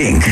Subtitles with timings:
[0.00, 0.26] Kink.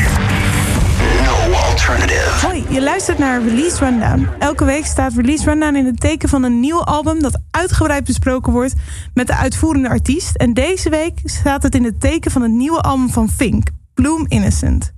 [1.23, 2.45] No alternative.
[2.47, 4.27] Hoi, je luistert naar Release Rundown.
[4.39, 8.51] Elke week staat Release Rundown in het teken van een nieuw album dat uitgebreid besproken
[8.53, 8.73] wordt
[9.13, 10.35] met de uitvoerende artiest.
[10.35, 14.25] En deze week staat het in het teken van het nieuwe album van Fink, Bloom
[14.27, 14.93] Innocent.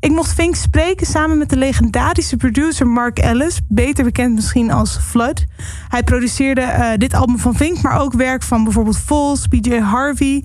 [0.00, 4.98] Ik mocht Fink spreken samen met de legendarische producer Mark Ellis, beter bekend misschien als
[4.98, 5.44] Flood.
[5.88, 10.44] Hij produceerde eh, dit album van Fink, maar ook werk van bijvoorbeeld Fols, BJ Harvey,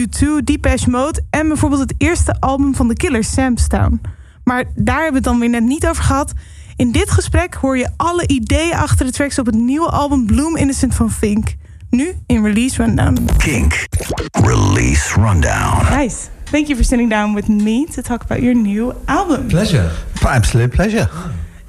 [0.00, 4.00] U2, Depeche Mode en bijvoorbeeld het eerste album van The Killers, Sam's Town.
[4.44, 6.32] Maar daar hebben we het dan weer net niet over gehad.
[6.76, 10.56] In dit gesprek hoor je alle ideeën achter de tracks op het nieuwe album Bloom
[10.56, 11.54] Innocent van Fink.
[11.90, 13.28] Nu in Release Rundown.
[13.36, 13.86] Kink.
[14.30, 15.96] Release Rundown.
[15.96, 16.16] Nice.
[16.50, 19.46] Thank you for sitting down with me to talk about your new album.
[19.46, 19.90] Pleasure.
[20.22, 21.08] Absolute pleasure.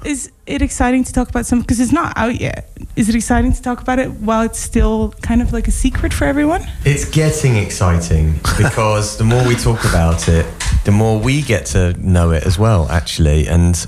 [0.04, 2.70] Is it exciting to talk about some because it's not out yet?
[2.94, 6.14] Is it exciting to talk about it while it's still kind of like a secret
[6.14, 6.64] for everyone?
[6.84, 10.46] It's getting exciting because the more we talk about it,
[10.84, 13.48] the more we get to know it as well, actually.
[13.48, 13.86] And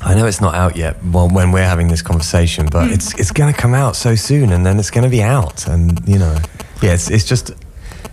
[0.00, 2.94] I know it's not out yet well, when we're having this conversation, but hmm.
[2.94, 5.66] it's it's going to come out so soon and then it's going to be out.
[5.66, 6.38] And, you know,
[6.82, 7.52] yeah, it's, it's just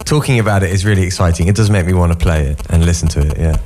[0.05, 1.47] talking about it is really exciting.
[1.47, 3.57] It does make me want to play it and listen to it, yeah.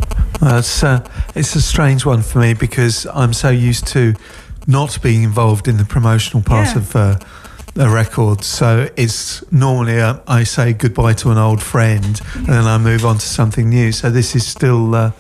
[0.42, 4.14] Well, it's, uh, it's a strange one for me because I'm so used to
[4.67, 6.78] not being involved in the promotional part Yeah.
[6.78, 7.20] of uh,
[7.78, 8.44] a record.
[8.44, 13.05] So it's normally uh, I say goodbye to an old friend and then I move
[13.05, 13.92] on to something new.
[13.92, 14.94] So this is still.
[14.95, 15.11] Uh,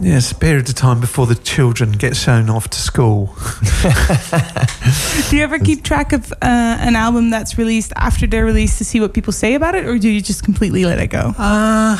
[0.00, 3.26] yeah, a period of time before the children get shown off to school.
[5.30, 8.84] Do you ever keep track of uh, an album that's released after they're released to
[8.84, 11.34] see what people say about it, or do you just completely let it go?
[11.38, 11.96] Uh,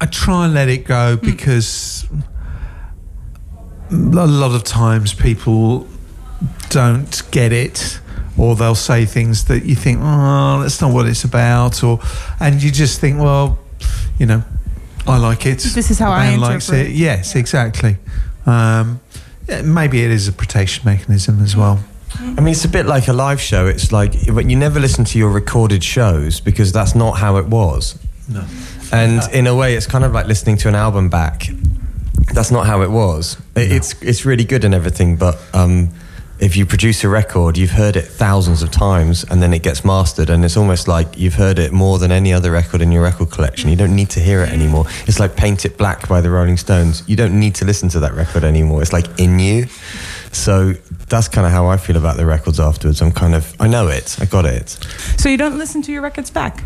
[0.00, 2.06] I try and let it go because
[3.90, 5.86] a lot of times people
[6.68, 8.00] don't get it
[8.36, 11.82] or they'll say things that you think, oh, that's not what it's about.
[11.82, 11.98] Or,
[12.38, 13.58] and you just think, well,
[14.18, 14.44] you know,
[15.08, 15.58] I like it.
[15.60, 16.90] This is how The I band likes interpret it.
[16.92, 16.96] it.
[16.96, 17.96] Yes, exactly.
[18.46, 19.00] Um,
[19.64, 21.80] maybe it is a protection mechanism as well.
[22.20, 23.66] I mean, it's a bit like a live show.
[23.66, 27.46] It's like, but you never listen to your recorded shows because that's not how it
[27.46, 27.98] was.
[28.28, 28.44] No.
[28.92, 31.48] And in a way, it's kind of like listening to an album back.
[32.32, 33.36] That's not how it was.
[33.54, 35.90] It, It's it's really good and everything, but um,
[36.40, 39.84] if you produce a record, you've heard it thousands of times, and then it gets
[39.84, 43.02] mastered, and it's almost like you've heard it more than any other record in your
[43.02, 43.70] record collection.
[43.70, 44.86] You don't need to hear it anymore.
[45.06, 47.02] It's like "Paint It Black" by the Rolling Stones.
[47.06, 48.82] You don't need to listen to that record anymore.
[48.82, 49.66] It's like in you.
[50.32, 50.74] So
[51.08, 53.02] that's kind of how I feel about the records afterwards.
[53.02, 54.16] I'm kind of I know it.
[54.20, 54.68] I got it.
[55.16, 56.62] So you don't listen to your records back.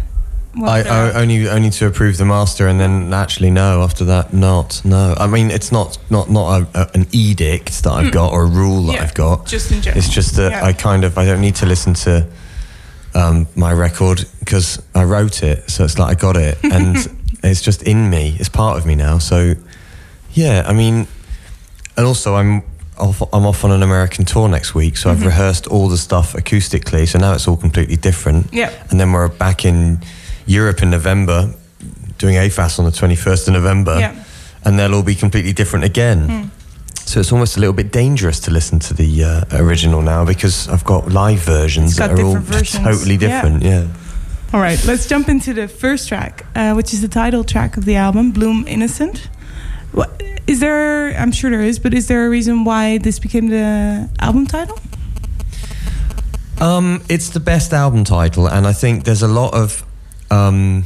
[0.60, 3.82] I, I only only to approve the master, and then actually no.
[3.82, 5.14] After that, not no.
[5.18, 8.46] I mean, it's not not not a, a, an edict that I've got or a
[8.46, 8.94] rule that.
[8.94, 9.46] Yeah, I've got.
[9.46, 9.98] just in general.
[9.98, 10.64] It's just that Yeah.
[10.64, 12.26] I kind of I don't need to listen to
[13.14, 16.96] um, my record because I wrote it, so it's like I got it, and
[17.42, 18.36] it's just in me.
[18.38, 19.18] It's part of me now.
[19.18, 19.54] So
[20.32, 21.06] yeah, I mean,
[21.96, 22.62] and also I'm.
[22.98, 25.20] Off, I'm off on an American tour next week, so Mm-hmm.
[25.20, 27.08] I've rehearsed all the stuff acoustically.
[27.08, 28.52] So now it's all completely different.
[28.52, 28.70] Yeah.
[28.90, 30.02] And then we're back in
[30.46, 31.52] Europe in November,
[32.18, 33.98] doing AFAS on the 21st of November.
[33.98, 34.24] Yeah.
[34.64, 36.50] And they'll all be completely different again.
[37.04, 40.68] So it's almost a little bit dangerous to listen to the uh, original now because
[40.68, 42.84] I've got live versions got that are all versions.
[42.84, 43.28] totally Yeah.
[43.28, 43.62] different.
[43.64, 43.86] Yeah.
[44.54, 47.84] All right, let's jump into the first track, uh, which is the title track of
[47.86, 49.28] the album, Bloom Innocent.
[49.92, 53.48] What, is there, I'm sure there is, but is there a reason why this became
[53.48, 54.78] the album title?
[56.60, 59.84] Um, it's the best album title, and I think there's a lot of
[60.32, 60.84] um,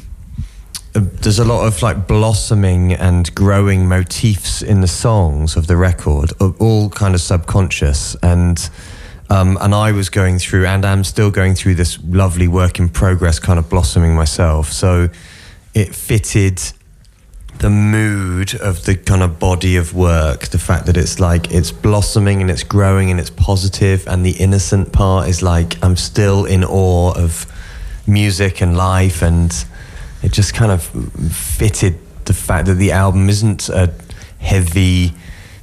[0.95, 5.77] uh, there's a lot of like blossoming and growing motifs in the songs of the
[5.77, 8.69] record, all kind of subconscious and.
[9.29, 12.89] Um, and I was going through, and I'm still going through this lovely work in
[12.89, 14.71] progress, kind of blossoming myself.
[14.71, 15.09] So
[15.75, 16.62] it fitted
[17.59, 21.73] the mood of the kind of body of work the fact that it's like it's
[21.73, 26.45] blossoming and it's growing and it's positive and the innocent part is like i'm still
[26.45, 27.47] in awe of
[28.06, 29.65] music and life and
[30.22, 30.83] it just kind of
[31.33, 33.93] fitted the fact that the album isn't a
[34.39, 35.12] heavy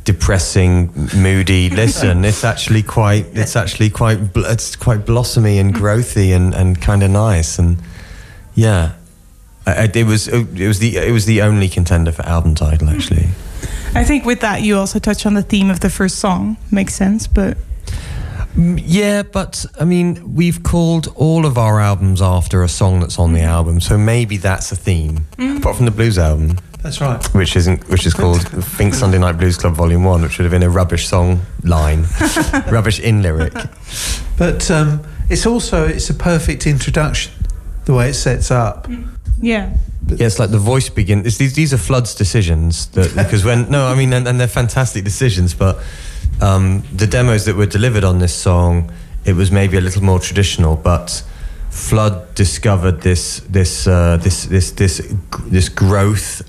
[0.03, 6.53] depressing moody listen it's actually quite it's actually quite it's quite blossomy and growthy and
[6.53, 7.77] and kind of nice and
[8.53, 8.93] yeah
[9.65, 12.89] I, I- it was it was the it was the only contender for album title
[12.89, 13.27] actually.
[13.95, 16.57] I think with that, you also touch on the theme of the first song.
[16.71, 17.57] Makes sense, but
[18.55, 23.33] Yeah, but I mean, we've called all of our albums after a song that's on
[23.33, 23.47] the mm.
[23.47, 25.25] album, so maybe that's a theme.
[25.37, 25.57] Mm.
[25.57, 27.23] Apart from the blues album, That's right.
[27.33, 30.51] which isn't, which is called Fink Sunday Night Blues Club Volume One, which would have
[30.51, 32.05] been a rubbish song line,
[32.71, 33.53] rubbish in lyric.
[34.37, 37.33] But um, it's also it's a perfect introduction,
[37.85, 38.87] the way it sets up.
[38.87, 39.07] Mm.
[39.41, 39.75] yeah.
[40.05, 41.25] Yeah, it's like the voice begin.
[41.25, 44.49] It's these these are Flood's decisions that because when no, I mean, and, and they're
[44.49, 45.81] fantastic decisions, but
[46.43, 48.91] um, the demos that were delivered on this song,
[49.23, 51.23] it was maybe a little more traditional, but
[51.69, 55.13] Flood discovered this this uh, this this this
[55.47, 56.41] this growth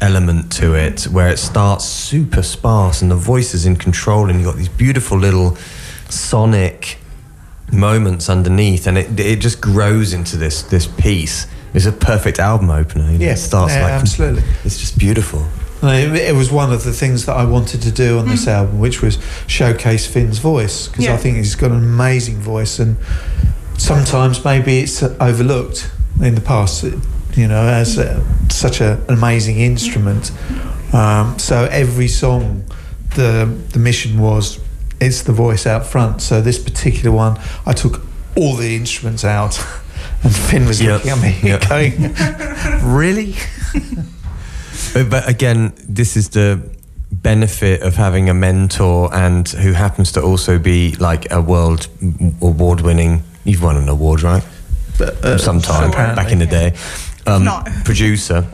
[0.00, 4.38] element to it where it starts super sparse and the voice is in control and
[4.38, 5.56] you've got these beautiful little
[6.10, 6.98] sonic
[7.72, 11.46] moments underneath and it, it just grows into this this piece.
[11.74, 14.42] It's a perfect album opener you know, Yeah, it starts yeah, like absolutely.
[14.64, 15.46] it's just beautiful
[15.86, 18.46] No, It, it was one of the things that I wanted to do on this
[18.48, 21.14] album, which was showcase Fin's voice because Yeah.
[21.14, 22.96] I think he's got an amazing voice, and
[23.78, 25.90] sometimes maybe it's overlooked
[26.20, 26.84] in the past,
[27.34, 30.32] you know, as uh such a, an amazing instrument.
[30.92, 32.64] Um, so every song,
[33.14, 34.58] the the mission was
[35.00, 36.22] it's the voice out front.
[36.22, 38.00] So this particular one, I took
[38.34, 39.58] all the instruments out,
[40.22, 41.04] and Fin was Yep.
[41.04, 41.68] looking at me Yep.
[41.68, 42.14] going,
[42.96, 43.34] "Really?"
[44.94, 46.60] But, but again, this is the
[47.10, 51.88] benefit of having a mentor and who happens to also be like a world
[52.40, 53.22] award winning.
[53.44, 54.44] You've won an award, right?
[55.00, 56.22] Uh, Sometime apparently.
[56.22, 56.74] back in the day.
[57.26, 57.66] Um, not.
[57.84, 58.46] producer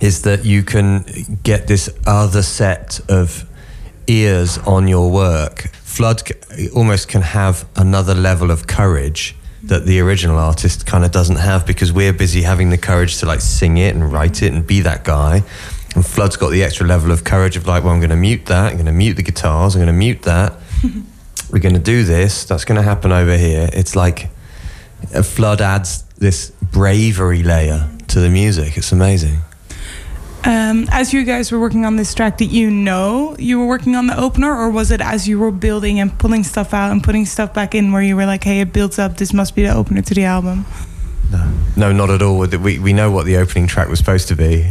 [0.00, 1.04] is that you can
[1.42, 3.46] get this other set of
[4.06, 5.70] ears on your work.
[5.84, 6.22] Flood
[6.74, 11.66] almost can have another level of courage that the original artist kind of doesn't have
[11.66, 14.80] because we're busy having the courage to like sing it and write it and be
[14.80, 15.42] that guy.
[15.94, 18.46] And Flood's got the extra level of courage of like, well, I'm going to mute
[18.46, 18.70] that.
[18.70, 19.74] I'm going to mute the guitars.
[19.74, 20.54] I'm going to mute that.
[21.50, 22.44] We're going to do this.
[22.44, 23.68] That's going to happen over here.
[23.72, 24.30] It's like
[25.12, 28.76] a flood adds this bravery layer to the music.
[28.76, 29.40] It's amazing.
[30.44, 33.94] Um, as you guys were working on this track, did you know you were working
[33.94, 37.02] on the opener, or was it as you were building and pulling stuff out and
[37.02, 39.18] putting stuff back in, where you were like, "Hey, it builds up.
[39.18, 40.64] This must be the opener to the album."
[41.30, 42.38] No, no, not at all.
[42.38, 44.70] We we know what the opening track was supposed to be.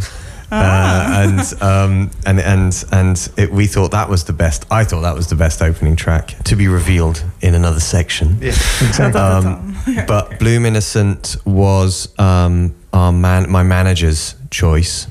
[0.52, 1.22] Ah.
[1.22, 4.66] Uh, and um, and and and it, we thought that was the best.
[4.72, 8.38] I thought that was the best opening track to be revealed in another section.
[8.42, 9.22] Yeah, exactly.
[9.22, 9.78] Um,
[10.08, 15.08] but Bloom Innocent was um, our man, my manager's choice.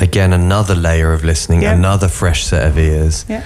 [0.00, 1.74] Again, another layer of listening, Yeah.
[1.74, 3.24] another fresh set of ears.
[3.28, 3.42] Yeah.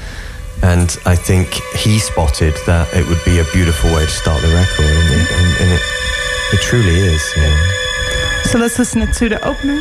[0.62, 4.48] And I think he spotted that it would be a beautiful way to start the
[4.48, 5.82] record, and, it, and, and it,
[6.54, 7.22] it truly is.
[7.36, 7.56] Yeah.
[8.44, 9.80] So let's listen to the opener,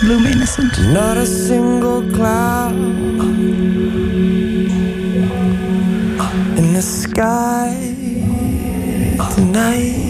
[0.00, 2.72] "Bloom Innocent." Not a single cloud
[6.58, 7.74] in the sky
[9.34, 10.03] tonight.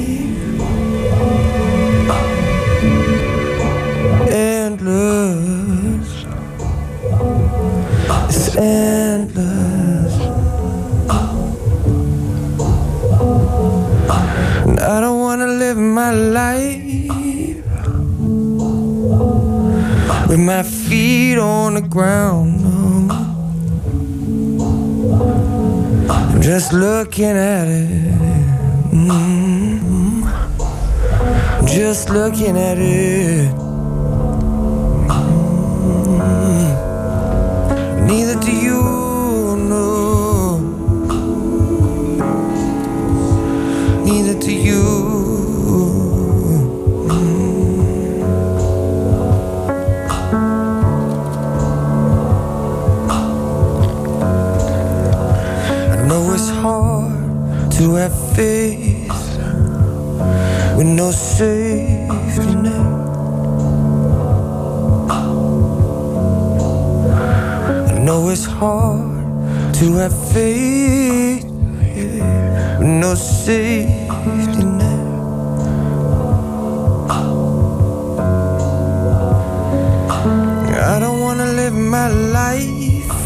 [8.57, 10.15] Endless.
[14.67, 16.85] And I don't wanna live my life
[20.29, 22.63] with my feet on the ground.
[22.63, 23.35] no.
[26.09, 27.89] I'm just looking at it.
[28.93, 29.55] Mm.
[31.67, 33.64] Just looking at it.
[38.17, 38.81] Neither do you
[39.71, 40.59] know.
[44.05, 44.83] Neither do you.
[55.91, 59.11] I know it's hard to have faith
[60.77, 62.04] with no safety
[68.05, 75.07] know it's hard to have faith with no safety net.
[80.93, 83.21] I don't wanna live my life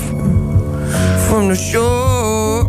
[1.27, 2.69] from the shore.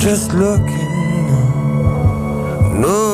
[0.00, 0.90] Just looking,
[2.80, 3.07] no.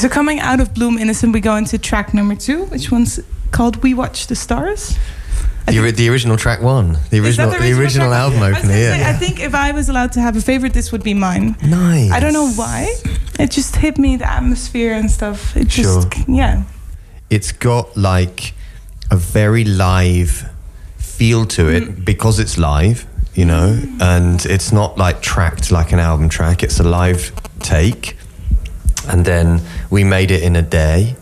[0.00, 3.20] So coming out of Bloom Innocent, we go into track number two, which one's
[3.52, 4.96] called "We Watch the Stars."
[5.66, 8.62] The, the original track one, the Is that original, the original, album I opener.
[8.62, 11.14] gonna Yeah, I think if I was allowed to have a favorite, this would be
[11.14, 11.54] mine.
[11.62, 12.10] nice.
[12.10, 12.92] I don't know why.
[13.38, 15.56] It just hit me the atmosphere and stuff.
[15.56, 16.24] It just Sure.
[16.26, 16.64] yeah.
[17.28, 18.54] It's got like
[19.12, 20.48] a very live
[20.98, 22.04] feel to it Mm.
[22.04, 26.64] because it's live, you know, and it's not like tracked like an album track.
[26.64, 27.30] It's a live
[27.60, 28.16] take,
[29.10, 31.16] and then we made it in a day,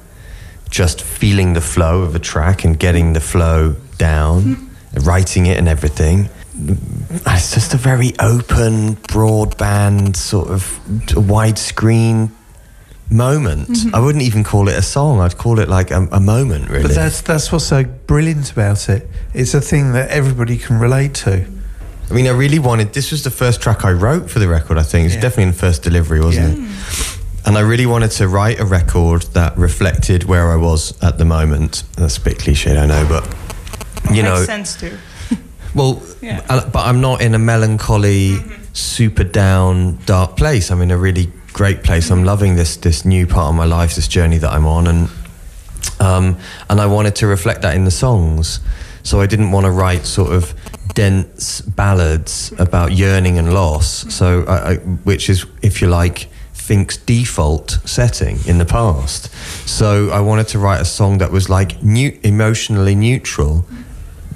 [0.70, 4.42] just feeling the flow of a track and getting the flow down,
[4.94, 5.06] Mm.
[5.06, 6.28] writing it and everything.
[7.26, 10.80] It's just a very open, broadband, sort of
[11.32, 12.30] widescreen
[13.10, 13.68] moment.
[13.68, 13.94] Mm-hmm.
[13.94, 15.20] I wouldn't even call it a song.
[15.20, 16.82] I'd call it like a, a moment, really.
[16.82, 19.08] But that's that's what's so brilliant about it.
[19.34, 21.44] It's a thing that everybody can relate to.
[22.10, 22.92] I mean, I really wanted.
[22.92, 24.78] This was the first track I wrote for the record.
[24.78, 25.20] I think it's Yeah.
[25.22, 26.64] definitely in the first delivery, wasn't Yeah.
[26.64, 27.17] it?
[27.46, 31.24] And I really wanted to write a record that reflected where I was at the
[31.24, 31.84] moment.
[31.96, 33.24] That's a bit cliche, I know, but
[34.14, 34.96] you Makes know, sense too.
[35.74, 36.40] Well, Yeah.
[36.48, 38.62] but I'm not in a melancholy, mm-hmm.
[38.72, 40.70] super down, dark place.
[40.70, 42.10] I'm in a really great place.
[42.10, 42.26] I'm mm-hmm.
[42.26, 45.08] loving this this new part of my life, this journey that I'm on, and
[46.00, 46.38] um,
[46.70, 48.60] and I wanted to reflect that in the songs.
[49.02, 50.54] So I didn't want to write sort of
[50.94, 54.00] dense ballads about yearning and loss.
[54.00, 54.10] Mm-hmm.
[54.10, 56.28] So I, I, which is, if you like,
[56.68, 59.32] Fink's default setting in the past.
[59.66, 63.64] So I wanted to write a song that was like new, emotionally neutral,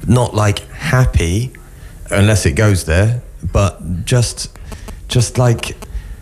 [0.09, 1.53] not like happy,
[2.11, 3.23] unless it goes there,
[3.53, 4.49] but just
[5.09, 5.77] just like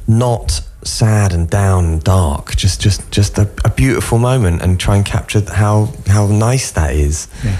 [0.08, 2.56] not sad and down and dark.
[2.56, 6.92] Just just just a, a beautiful moment and try and capture how how nice that
[6.92, 7.28] is.
[7.44, 7.56] Yeah.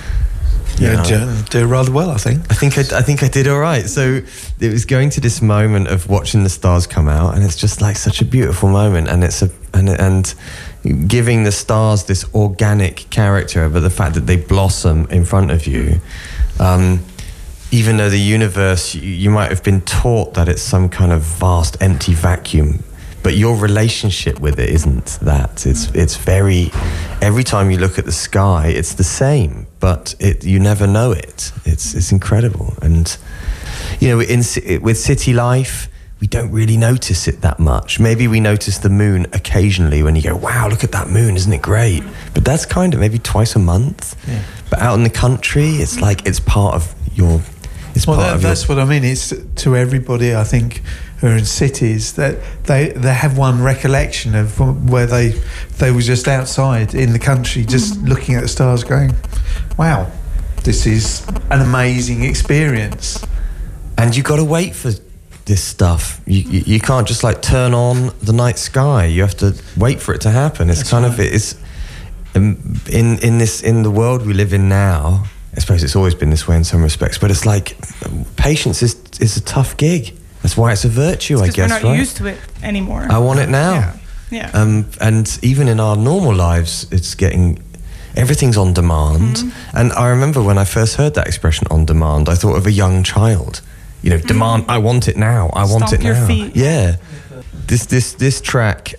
[0.81, 1.43] You Yeah, know?
[1.51, 2.41] do, do rather well, I think.
[2.51, 3.87] I think I, I think I did all right.
[3.87, 4.23] So
[4.61, 7.81] it was going to this moment of watching the stars come out, and it's just
[7.83, 10.35] like such a beautiful moment, and it's a and and
[11.07, 15.67] giving the stars this organic character, but the fact that they blossom in front of
[15.67, 16.01] you.
[16.59, 17.01] Um,
[17.73, 21.21] even though the universe, you, you might have been taught that it's some kind of
[21.23, 22.83] vast empty vacuum,
[23.23, 25.67] but your relationship with it isn't that.
[25.67, 26.71] It's it's very.
[27.21, 31.13] Every time you look at the sky, it's the same, but it you never know
[31.13, 31.53] it.
[31.65, 33.17] It's it's incredible, and
[33.99, 34.43] you know, in
[34.83, 35.89] with city life.
[36.21, 37.99] We don't really notice it that much.
[37.99, 41.35] Maybe we notice the moon occasionally when you go, "Wow, look at that moon!
[41.35, 42.03] Isn't it great?"
[42.35, 44.15] But that's kind of maybe twice a month.
[44.29, 44.43] Yeah.
[44.69, 47.41] But out in the country, it's like it's part of your.
[47.95, 49.03] It's Well, part that, of your that's what I mean.
[49.03, 49.33] It's
[49.63, 50.83] to everybody, I think,
[51.21, 54.59] who are in cities that they they have one recollection of
[54.91, 55.35] where they
[55.79, 59.15] they were just outside in the country, just looking at the stars, going,
[59.79, 60.11] "Wow,
[60.65, 63.25] this is an amazing experience."
[64.01, 64.91] and you got to wait for
[65.45, 66.21] this stuff.
[66.27, 69.05] You, you you can't just like turn on the night sky.
[69.07, 70.71] You have to wait for it to happen.
[70.71, 71.55] It's That's kind of it's
[72.35, 75.25] um, in in this in the world we live in now.
[75.55, 77.77] I suppose it's always been this way in some respects, but it's like
[78.37, 80.17] patience is is a tough gig.
[80.43, 81.71] That's why it's a virtue, I Because guess.
[81.71, 81.99] we're not right?
[81.99, 83.07] used to it anymore.
[83.11, 83.73] I want it now.
[83.73, 83.97] Yeah.
[84.31, 84.51] Yeah.
[84.55, 87.59] Um, and even in our normal lives, it's getting
[88.17, 89.37] everything's on demand.
[89.37, 89.77] Mm-hmm.
[89.77, 92.71] And I remember when I first heard that expression "on demand," I thought of a
[92.73, 93.61] young child.
[94.03, 94.65] You know, demand.
[94.69, 95.51] I want it now.
[95.53, 95.87] I want Mm-hmm.
[95.89, 96.27] Stomp it your now.
[96.27, 96.57] feet.
[96.57, 96.97] Yeah.
[97.67, 98.95] This this this track.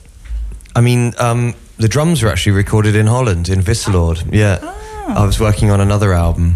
[0.76, 4.32] I mean, um, the drums were actually recorded in Holland in Wisseloord.
[4.34, 4.60] Yeah.
[4.62, 5.14] Oh.
[5.22, 6.56] I was working on another album,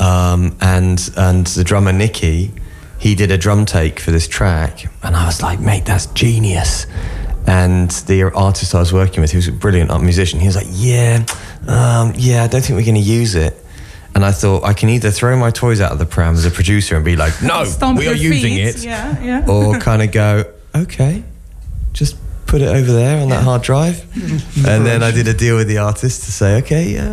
[0.00, 2.52] um, and and the drummer Nicky,
[3.02, 6.86] he did a drum take for this track, and I was like, mate, that's genius.
[7.48, 10.38] And the artist I was working with, he was a brilliant art musician.
[10.38, 11.26] He was like, yeah,
[11.66, 13.56] um, yeah, I don't think we're going to use it.
[14.14, 16.50] And I thought I can either throw my toys out of the pram as a
[16.52, 18.68] producer and be like, no, Stomp we are using feet.
[18.68, 19.46] it, Yeah, yeah.
[19.48, 21.24] or kind of go, okay,
[21.92, 24.00] just put it over there on that hard drive.
[24.64, 27.08] and then I did a deal with the artist to say, okay, yeah,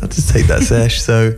[0.00, 1.02] I'll just take that sesh.
[1.02, 1.36] So,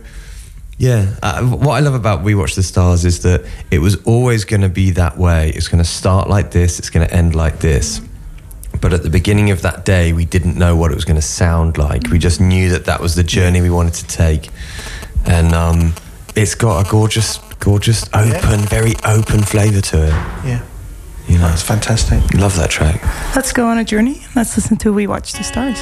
[0.77, 4.45] yeah, uh, what I love about We Watch the Stars is that it was always
[4.45, 5.49] going to be that way.
[5.51, 8.01] It's going to start like this, it's going to end like this.
[8.79, 11.21] But at the beginning of that day, we didn't know what it was going to
[11.21, 12.07] sound like.
[12.09, 14.49] We just knew that that was the journey we wanted to take.
[15.25, 15.93] And um,
[16.35, 20.09] it's got a gorgeous, gorgeous, open, very open flavour to it.
[20.47, 20.63] Yeah,
[21.27, 22.33] You know, it's fantastic.
[22.33, 23.03] love that track.
[23.35, 24.23] Let's go on a journey.
[24.35, 25.77] Let's listen to We Watch the Stars.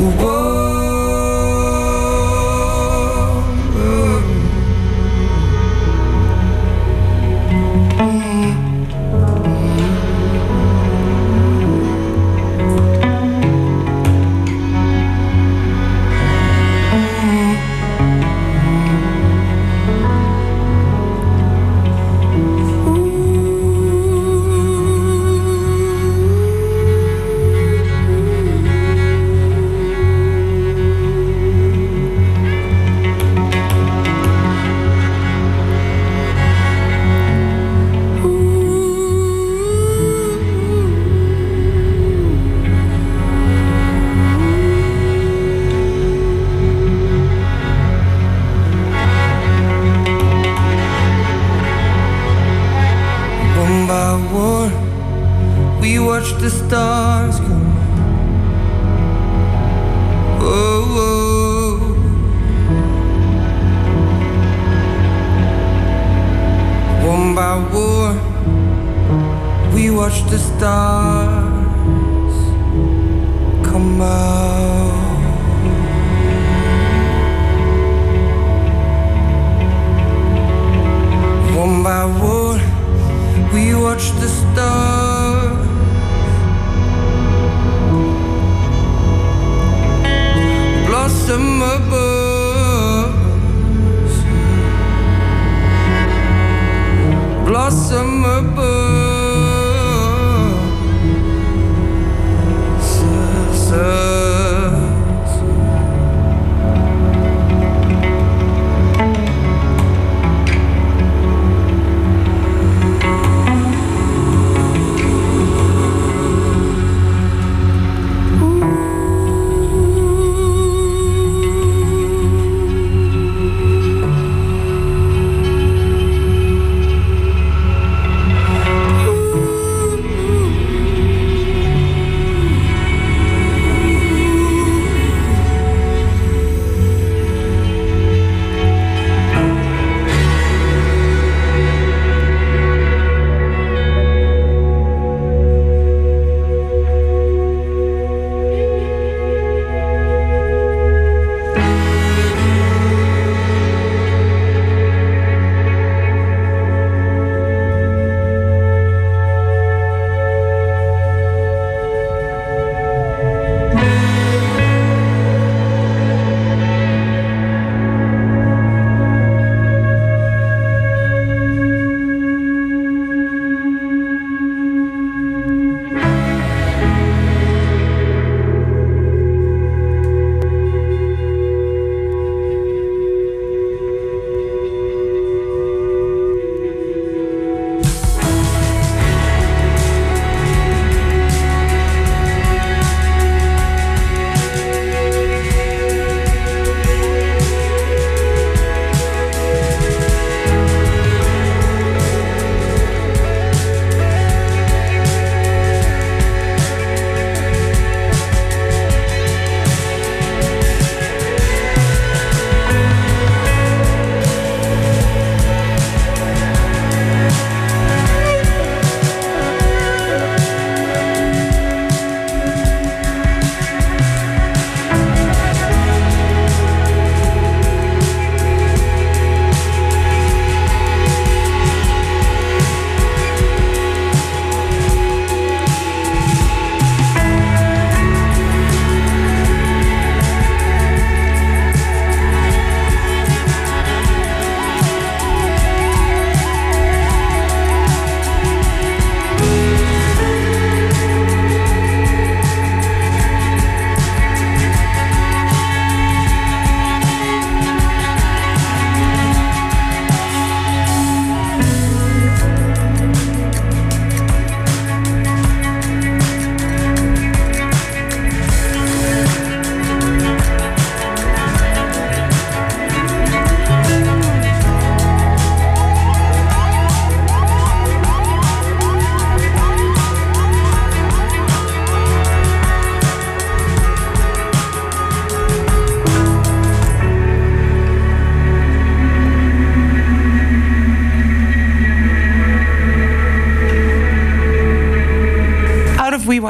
[0.00, 0.39] Whoa.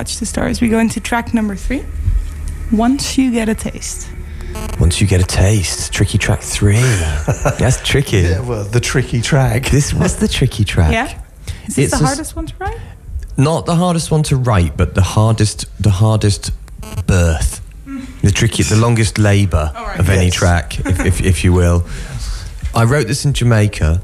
[0.01, 1.85] Watch the Stars, we go into track number three.
[2.73, 4.09] Once you get a taste.
[4.81, 6.81] Once you get a taste, tricky track three.
[7.59, 8.21] That's tricky.
[8.21, 9.67] Yeah, well, the tricky track.
[9.67, 10.95] This was the tricky track.
[10.95, 11.21] Yeah?
[11.67, 12.81] Is this It's the a s- hardest one to write?
[13.37, 16.51] Not the hardest one to write, but the hardest, the hardest
[17.07, 18.07] birth, mm.
[18.23, 20.01] the tricky, the longest labour All right.
[20.01, 21.87] of any track, if, if, if you will.
[22.75, 24.01] I wrote this in Jamaica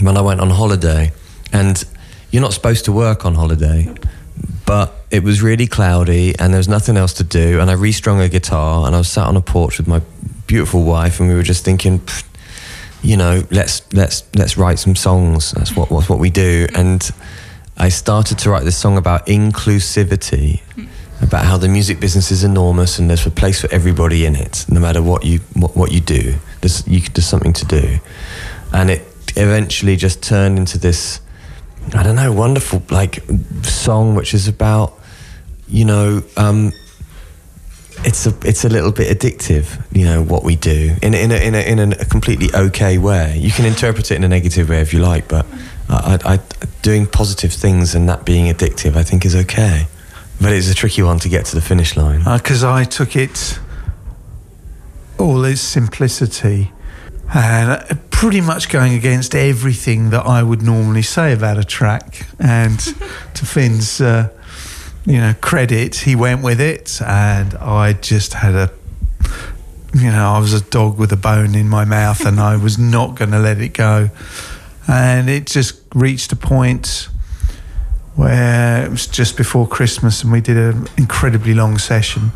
[0.00, 1.12] when I went on holiday,
[1.52, 1.84] and
[2.32, 3.94] you're not supposed to work on holiday,
[4.66, 8.20] but it was really cloudy and there was nothing else to do, and I restrung
[8.20, 10.00] a guitar, and I was sat on a porch with my
[10.46, 12.00] beautiful wife, and we were just thinking.
[13.02, 15.52] You know, let's let's let's write some songs.
[15.52, 16.66] That's what what's what we do.
[16.74, 17.06] And
[17.76, 20.62] I started to write this song about inclusivity,
[21.20, 24.64] about how the music business is enormous and there's a place for everybody in it,
[24.68, 26.36] no matter what you what, what you do.
[26.62, 27.98] There's you, there's something to do,
[28.72, 29.02] and it
[29.36, 31.20] eventually just turned into this
[31.92, 33.22] I don't know, wonderful like
[33.62, 34.94] song which is about,
[35.68, 36.72] you know, um,
[38.04, 41.36] it's a it's a little bit addictive, you know, what we do in in a,
[41.36, 43.38] in a, in a completely okay way.
[43.38, 45.46] You can interpret it in a negative way if you like, but
[45.88, 46.40] I, I,
[46.82, 49.86] doing positive things and that being addictive, I think, is okay.
[50.40, 52.22] But it's a tricky one to get to the finish line.
[52.24, 53.58] because I took it
[55.18, 56.72] all its simplicity
[57.32, 62.26] and uh, pretty much going against everything that I would normally say about a track.
[62.38, 64.30] And to Fin's, uh,
[65.04, 68.70] you know, credit, he went with it, and I just had a.
[69.94, 72.78] You know, I was a dog with a bone in my mouth, and I was
[72.96, 74.10] not going to let it go.
[74.88, 77.08] And it just reached a point
[78.16, 82.32] where it was just before Christmas and we did an incredibly long session,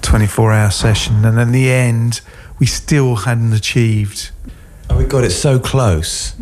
[0.00, 1.24] 24 hour session.
[1.24, 2.20] And in the end,
[2.62, 4.30] we still hadn't achieved.
[4.88, 6.32] Oh, we got it so close.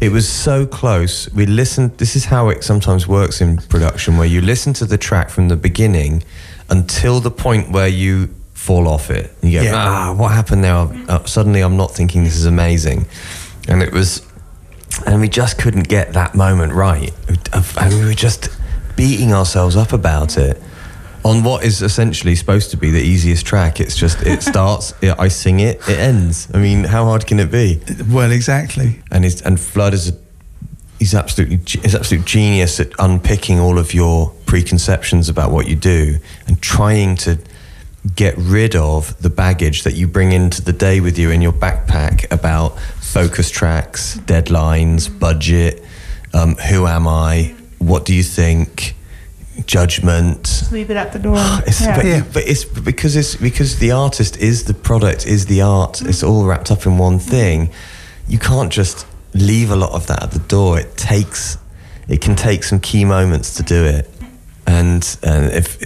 [0.00, 1.32] It was so close.
[1.32, 1.96] We listened.
[1.98, 5.46] This is how it sometimes works in production, where you listen to the track from
[5.46, 6.24] the beginning
[6.70, 9.30] until the point where you fall off it.
[9.40, 9.74] You go, Yeah.
[9.76, 10.74] ah, what happened there?
[10.74, 13.06] Uh, suddenly, I'm not thinking this is amazing,
[13.68, 14.26] and it was,
[15.06, 17.12] and we just couldn't get that moment right.
[17.80, 18.48] And we were just
[18.96, 20.60] beating ourselves up about it.
[21.28, 24.94] On what is essentially supposed to be the easiest track, it's just it starts.
[25.02, 26.48] I sing it, it ends.
[26.54, 27.82] I mean, how hard can it be?
[28.10, 29.02] Well, exactly.
[29.10, 30.12] and he's, and Flood is a,
[30.98, 36.18] he's absolutely he's absolute genius at unpicking all of your preconceptions about what you do
[36.46, 37.38] and trying to
[38.16, 41.52] get rid of the baggage that you bring into the day with you in your
[41.52, 45.84] backpack about focus tracks, deadlines, budget,
[46.32, 48.94] um, who am I, what do you think,
[49.66, 50.44] judgment.
[50.44, 51.36] Just leave it at the door.
[51.66, 51.96] It's, Yeah.
[51.96, 52.22] but, Yeah.
[52.32, 56.00] but it's because it's because the artist is the product, is the art.
[56.02, 57.70] It's all wrapped up in one thing.
[58.28, 60.78] You can't just leave a lot of that at the door.
[60.80, 61.58] It takes,
[62.08, 64.08] it can take some key moments to do it,
[64.66, 65.78] and and if.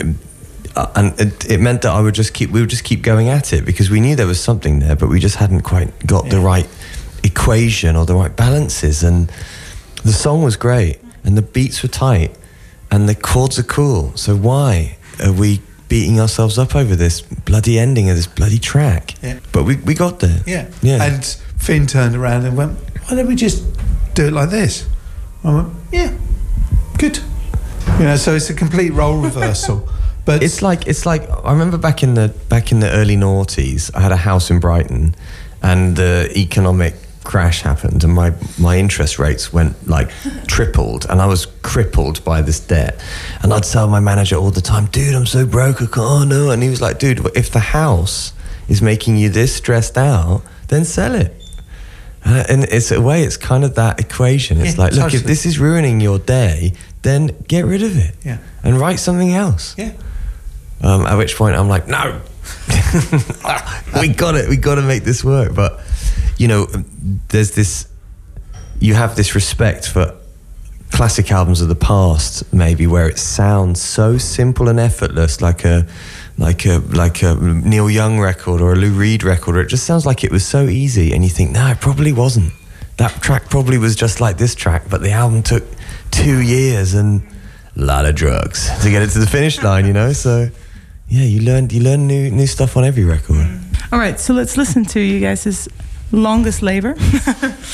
[0.77, 3.29] uh, and it, it meant that I would just keep, we would just keep going
[3.29, 6.31] at it because we knew there was something there, but we just hadn't quite got
[6.31, 6.67] the right
[7.23, 9.03] equation or the right balances.
[9.03, 9.31] And
[10.05, 12.35] the song was great, and the beats were tight,
[12.93, 14.13] and the chords are cool.
[14.17, 19.15] So why are we beating ourselves up over this bloody ending of this bloody track?
[19.23, 19.41] Yeah.
[19.51, 20.41] But we, we got there.
[20.47, 20.71] Yeah.
[20.83, 21.03] Yeah.
[21.03, 21.25] And
[21.57, 23.65] Fin turned around and went, why don't we just
[24.15, 24.87] do it like this?
[25.43, 26.17] I went, yeah,
[26.99, 27.19] good.
[27.99, 29.89] You know, so it's a complete role reversal.
[30.25, 33.91] But It's like it's like I remember back in the back in the early noughties,
[33.93, 35.17] I had a house in Brighton,
[35.63, 36.95] and the economic
[37.25, 40.11] crash happened, and my my interest rates went like
[40.47, 43.01] tripled, and I was crippled by this debt.
[43.43, 46.51] And I'd tell my manager all the time, "Dude, I'm so broke, I can't no."
[46.51, 48.33] And he was like, "Dude, if the house
[48.69, 51.35] is making you this stressed out, then sell it."
[52.25, 54.61] Uh, and it's a way, it's kind of that equation.
[54.61, 58.15] It's Yeah, like, look, if this is ruining your day, then get rid of it
[58.25, 58.39] Yeah.
[58.63, 59.75] and write something else.
[59.77, 59.91] yeah.
[60.81, 62.21] Um, at which point I'm like, no,
[64.01, 64.49] we got it.
[64.49, 65.55] We got to make this work.
[65.55, 65.81] But
[66.43, 66.67] you know,
[67.29, 67.89] there's this.
[68.81, 70.13] You have this respect for
[70.91, 75.87] classic albums of the past, maybe where it sounds so simple and effortless, like a
[76.39, 79.57] like a like a Neil Young record or a Lou Reed record.
[79.57, 82.13] Or it just sounds like it was so easy, and you think, no, it probably
[82.13, 82.53] wasn't.
[82.97, 85.63] That track probably was just like this track, but the album took
[86.11, 87.23] two years and
[87.77, 89.87] a lot of drugs to get it to the finish line.
[89.87, 90.49] You know, so
[91.09, 93.47] yeah, you learn you learn new new stuff on every record.
[93.93, 95.69] All right, so let's listen to you guys'
[96.13, 96.95] longest labor.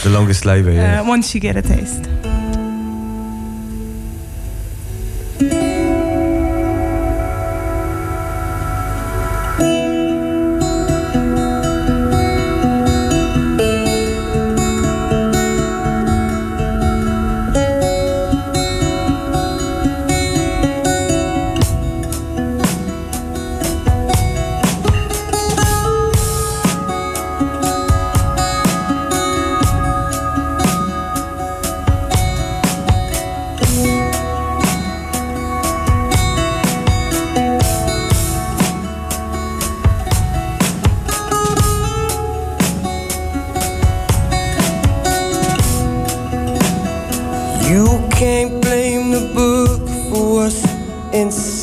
[0.04, 1.00] The longest labor, yeah.
[1.00, 2.08] uh, once you get a taste.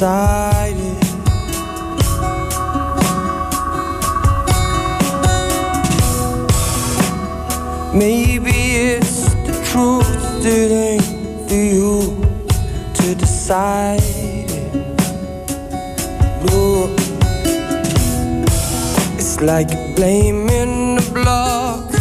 [0.01, 1.05] It.
[7.93, 12.21] Maybe it's the truth that ain't for you
[12.95, 14.35] to decide it.
[19.17, 21.91] It's like blaming the block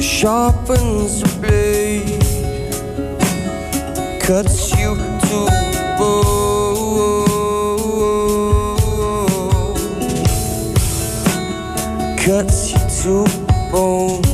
[0.00, 2.22] sharpens the blade.
[4.20, 5.71] cuts you to
[6.02, 7.26] bone.
[12.18, 13.24] Cuts you to
[13.70, 14.31] bone.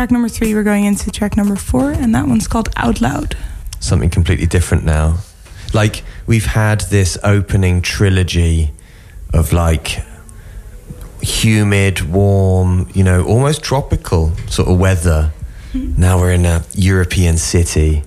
[0.00, 3.36] Track number three, we're going into track number four, and that one's called Out Loud.
[3.80, 5.18] something completely different now.
[5.74, 8.70] Like we've had this opening trilogy
[9.34, 10.02] of like
[11.20, 15.32] humid, warm, you know, almost tropical sort of weather.
[15.74, 18.02] Now we're in a European city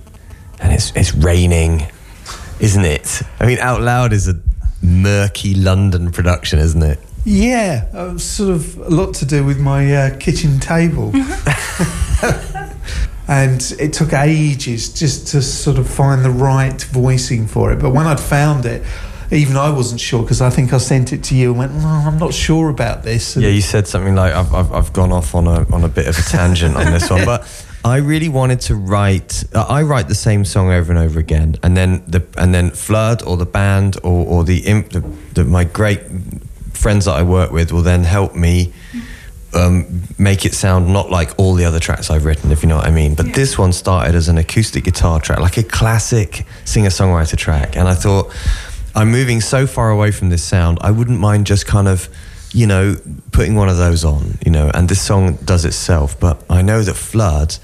[0.58, 1.86] and it's it's raining,
[2.58, 3.22] isn't it?
[3.38, 4.34] I mean, Out Loud is a
[4.82, 6.98] murky London production, isn't it?
[7.24, 11.12] Yeah, uh, sort of a lot to do with my uh, kitchen table.
[13.34, 17.80] And it took ages just to sort of find the right voicing for it.
[17.80, 18.84] But when I'd found it,
[19.32, 21.88] even I wasn't sure because I think I sent it to you and went, no,
[21.88, 23.34] I'm not sure about this.
[23.34, 25.88] And Yeah, you said something like I've, I've, I've gone off on a on a
[25.88, 29.42] bit of a tangent on this one, but I really wanted to write.
[29.52, 33.22] I write the same song over and over again, and then the and then Flood
[33.24, 35.00] or the band or or the, imp, the,
[35.34, 36.02] the my great
[36.72, 38.72] friends that I work with will then help me.
[39.54, 42.76] Um, make it sound not like all the other tracks I've written, if you know
[42.76, 43.14] what I mean.
[43.14, 47.76] But this one started as an acoustic guitar track, like a classic singer songwriter track.
[47.76, 48.34] And I thought,
[48.94, 52.08] I'm moving so far away from this sound, I wouldn't mind just kind of,
[52.52, 52.96] you know,
[53.32, 56.18] putting one of those on, you know, and this song does itself.
[56.18, 57.56] But I know that Flood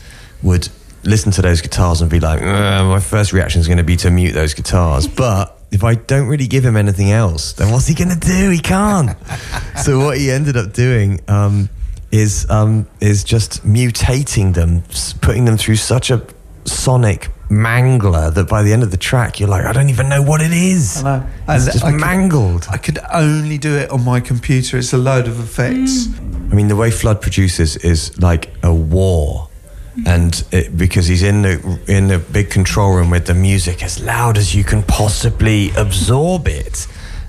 [0.42, 0.68] would
[1.04, 3.96] listen to those guitars and be like, "Uh, my first reaction is going to be
[3.96, 5.08] to mute those guitars.
[5.20, 8.50] But if I don't really give him anything else, then what's he going to do?
[8.50, 9.16] He can't.
[9.84, 11.68] so what he ended up doing um,
[12.12, 14.82] is um, is just mutating them,
[15.20, 16.22] putting them through such a
[16.64, 20.22] sonic mangler that by the end of the track you're like, I don't even know
[20.22, 21.02] what it is.
[21.04, 21.26] I know.
[21.48, 22.66] It's just I could- mangled.
[22.70, 24.78] I could only do it on my computer.
[24.78, 26.08] It's a load of effects.
[26.50, 29.48] I mean, the way Flood produces is like a war,
[30.06, 34.02] and it, because he's in the in the big control room with the music as
[34.02, 36.86] loud as you can possibly absorb it.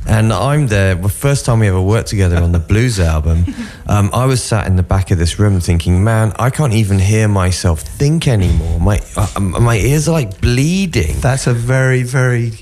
[0.07, 0.95] And I'm there.
[0.95, 3.45] The first time we ever worked together on the blues album,
[3.87, 6.99] um, I was sat in the back of this room thinking, "Man, I can't even
[6.99, 8.79] hear myself think anymore.
[8.79, 12.53] My uh, my ears are like bleeding." That's a very, very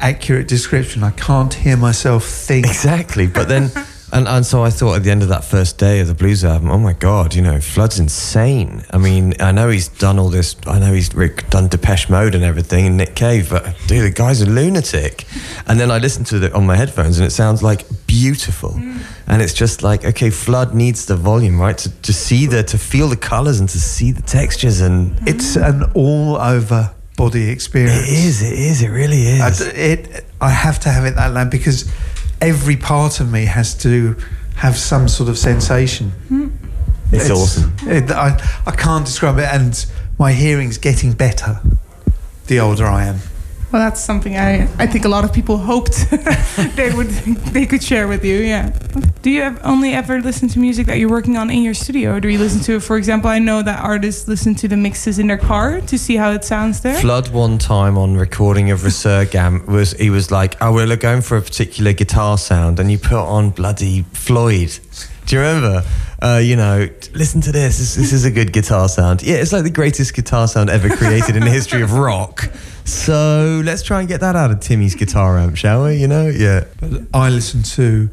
[0.00, 1.02] accurate description.
[1.02, 2.66] I can't hear myself think.
[2.66, 3.26] Exactly.
[3.26, 3.70] But then,
[4.12, 6.44] and, and so I thought at the end of that first day of the blues
[6.44, 8.84] album, oh my God, you know, Flood's insane.
[8.90, 12.34] I mean, I know he's done all this, I know he's re- done Depeche Mode
[12.34, 15.24] and everything and Nick Cave, but dude, the guy's a lunatic.
[15.66, 18.70] And then I listened to it on my headphones and it sounds like beautiful.
[18.70, 19.02] Mm.
[19.26, 21.76] And it's just like, okay, Flood needs the volume, right?
[21.76, 24.80] To, to see the, to feel the colors and to see the textures.
[24.80, 25.28] And mm.
[25.28, 28.08] It's an all over body experience.
[28.08, 29.40] it is, it is, it really is.
[29.40, 31.92] I, d- it, I have to have it that loud because
[32.40, 34.16] every part of me has to
[34.56, 36.10] have some sort of sensation.
[36.28, 36.48] Hmm.
[37.12, 37.72] it's, awesome.
[37.82, 39.86] It, I, I can't describe it, and
[40.18, 41.60] my hearing's getting better
[42.48, 43.18] the older I am.
[43.70, 46.10] Well, that's something I, I think a lot of people hoped
[46.76, 47.08] they would
[47.52, 48.38] they could share with you.
[48.38, 48.72] Yeah.
[49.20, 52.20] Do you only ever listen to music that you're working on in your studio, or
[52.20, 52.80] do you listen to?
[52.80, 56.16] For example, I know that artists listen to the mixes in their car to see
[56.16, 56.98] how it sounds there.
[56.98, 61.36] Flood one time on recording of Resurgam was he was like, "Oh, we're going for
[61.36, 64.78] a particular guitar sound," and you put on bloody Floyd.
[65.28, 65.84] Do you remember?
[66.22, 67.76] Uh, you know, listen to this.
[67.76, 67.96] this.
[67.96, 69.22] This is a good guitar sound.
[69.22, 72.50] Yeah, it's like the greatest guitar sound ever created in the history of rock.
[72.84, 75.96] So let's try and get that out of Timmy's guitar amp, shall we?
[75.96, 76.64] You know, yeah.
[76.80, 78.08] But I listen to,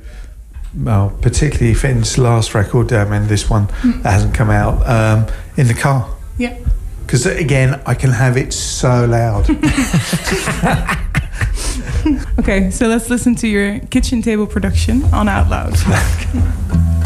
[0.78, 5.68] well, particularly Fin's last record, um, and this one that hasn't come out, um, in
[5.68, 6.14] the car.
[6.38, 6.58] Yeah.
[7.06, 9.48] Because again, I can have it so loud.
[12.40, 15.76] Okay, so let's listen to your kitchen table production on Out Loud.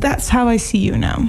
[0.00, 1.28] That's how I see you now.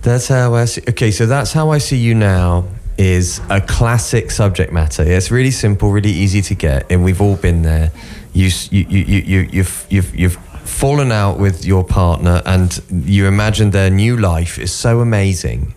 [0.00, 0.82] That's how I see.
[0.88, 2.66] Okay, so that's how I see you now
[2.96, 5.02] is a classic subject matter.
[5.02, 7.92] It's really simple, really easy to get, and we've all been there.
[8.32, 13.70] You, you, you, you you've, you've, you've fallen out with your partner, and you imagine
[13.70, 15.74] their new life is so amazing,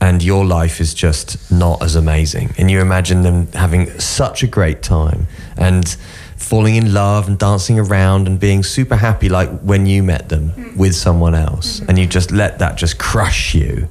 [0.00, 4.46] and your life is just not as amazing, and you imagine them having such a
[4.46, 5.26] great time,
[5.58, 5.98] and
[6.38, 10.65] falling in love and dancing around and being super happy like when you met them
[10.76, 13.88] with someone else and you just let that just crush you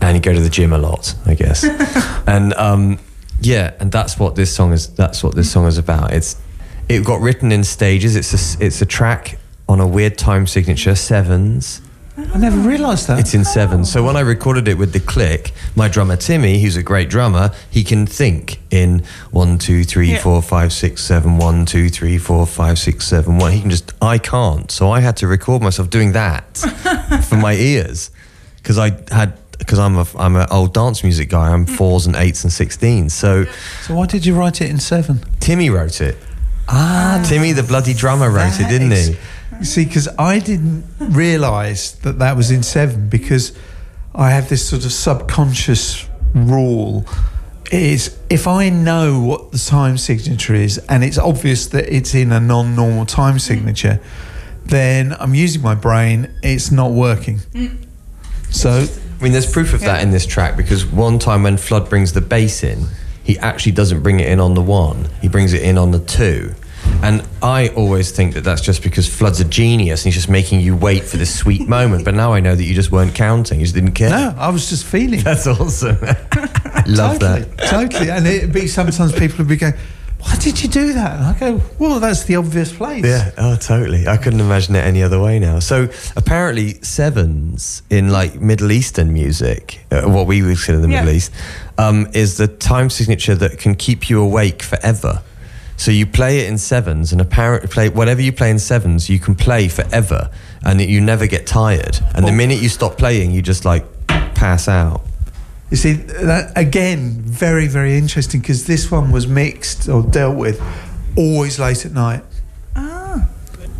[0.00, 1.64] and you go to the gym a lot i guess.
[2.26, 2.98] And um,
[3.40, 6.12] yeah and that's what this song is that's what this song is about.
[6.12, 6.36] It's
[6.88, 8.16] it got written in stages.
[8.16, 9.38] It's a, it's a track
[9.68, 11.80] on a weird time signature sevens
[12.36, 13.18] I never realised that.
[13.18, 13.82] it's in seven.
[13.86, 17.50] So when I recorded it with the click, my drummer Timmy, who's a great drummer,
[17.70, 20.18] he can think in one, two, three, Yeah.
[20.18, 23.52] four, five, six, seven, one, two, three, four, five, six, seven, one.
[23.52, 24.70] He can just, I can't.
[24.70, 26.58] So I had to record myself doing that
[27.26, 28.10] for my ears
[28.56, 29.32] because I had.
[29.58, 31.50] Because I'm a I'm an old dance music guy.
[31.50, 33.14] I'm fours and eights and sixteens.
[33.14, 33.46] So
[33.82, 35.20] so why did you write it in seven?
[35.40, 36.18] Timmy wrote it.
[36.68, 39.16] Ah, Timmy the bloody drummer wrote it, didn't he?
[39.62, 43.56] See, because I didn't realise that that was in seven because
[44.14, 47.04] I have this sort of subconscious rule
[47.72, 52.32] is if I know what the time signature is and it's obvious that it's in
[52.32, 54.00] a non-normal time signature,
[54.64, 56.32] then I'm using my brain.
[56.42, 57.40] It's not working.
[58.50, 58.86] So
[59.18, 62.12] I mean, there's proof of that in this track because one time when Flood brings
[62.12, 62.86] the bass in,
[63.22, 65.98] he actually doesn't bring it in on the one, he brings it in on the
[65.98, 66.54] two.
[67.02, 70.60] And I always think that that's just because Flood's a genius and he's just making
[70.60, 72.04] you wait for this sweet moment.
[72.04, 74.10] But now I know that you just weren't counting, you just didn't care.
[74.10, 75.20] no, I was just feeling.
[75.20, 75.98] That's awesome.
[76.86, 77.58] Love totally, that.
[77.68, 78.10] totally.
[78.10, 79.74] And it'd be sometimes people would be going,
[80.20, 83.56] "Why did you do that?" And I go, "Well, that's the obvious place." Yeah, oh,
[83.56, 84.06] totally.
[84.08, 85.58] I couldn't imagine it any other way now.
[85.60, 91.06] So apparently, sevens in like Middle Eastern music, uh, what we would consider the Middle
[91.08, 91.16] Yeah.
[91.16, 91.32] East,
[91.78, 95.22] um, is the time signature that can keep you awake forever.
[95.76, 99.18] So you play it in sevens, and apparently, play whatever you play in sevens, you
[99.18, 100.30] can play forever,
[100.64, 101.98] and you never get tired.
[102.14, 103.84] And the minute you stop playing, you just like
[104.34, 105.02] pass out.
[105.70, 110.62] You see, that again, very, very interesting because this one was mixed or dealt with
[111.16, 112.22] always late at night.
[112.76, 113.28] Ah.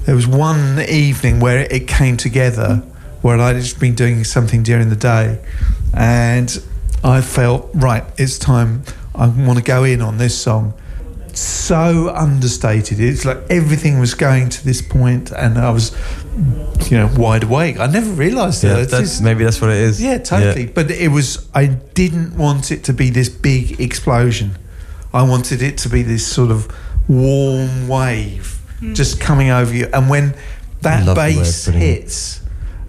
[0.05, 2.83] There was one evening where it came together
[3.23, 5.39] where I'd just been doing something during the day
[5.95, 6.63] and
[7.05, 8.83] I felt, right, it's time.
[9.15, 10.75] I want to go in on this song.
[11.37, 12.99] So understated.
[12.99, 15.95] It's like everything was going to this point and I was,
[16.91, 17.79] you know, wide awake.
[17.79, 18.69] I never realised that.
[18.69, 20.01] Yeah, It's that's, just- maybe that's what it is.
[20.01, 20.67] yeah, totally.
[20.67, 24.53] But it was, I didn't want it to be this big explosion.
[25.13, 26.75] I wanted it to be this sort of
[27.07, 28.95] warm wave hmm.
[28.95, 29.89] just coming over you.
[29.93, 30.35] And when
[30.81, 31.85] that Love the way of bass putting it.
[31.85, 32.41] hits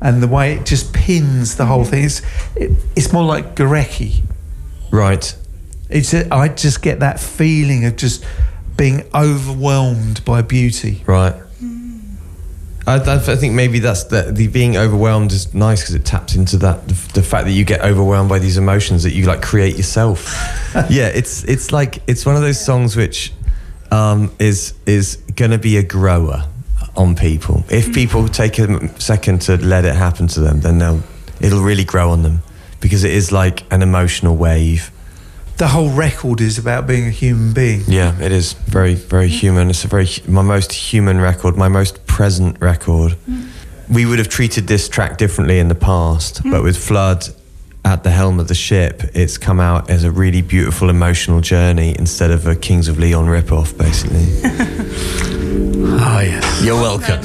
[0.02, 1.92] and the way it just pins the whole hmm.
[1.92, 2.22] thing, it's,
[2.56, 4.24] it, it's more like Gorecki.
[4.90, 5.36] Right.
[5.90, 8.26] It's a, I just get that feeling of just
[8.76, 11.04] being overwhelmed by beauty.
[11.06, 11.34] Right.
[12.86, 16.36] I, I I think maybe that's the, the being overwhelmed is nice because it taps
[16.36, 19.42] into that the, the fact that you get overwhelmed by these emotions that you like
[19.42, 20.34] create yourself.
[20.90, 23.34] yeah, it's it's like it's one of those songs which
[23.92, 26.46] um, is is going to be a grower
[26.96, 27.64] on people.
[27.70, 31.04] If people take a second to let it happen to them, then they'll
[31.42, 32.42] it'll really grow on them
[32.80, 34.92] because it is like an emotional wave.
[35.58, 37.82] The whole record is about being a human being.
[37.88, 39.40] Yeah, it is very, very mm.
[39.40, 39.70] human.
[39.72, 43.14] It's a very my most human record, my most present record.
[43.28, 43.48] Mm.
[43.90, 46.52] We would have treated this track differently in the past, mm.
[46.52, 47.30] but with Flood
[47.84, 51.96] at the helm of the ship, it's come out as a really beautiful emotional journey
[51.98, 54.28] instead of a Kings of Leon ripoff, basically.
[56.00, 56.64] Oh, yes.
[56.64, 57.22] You're welcome.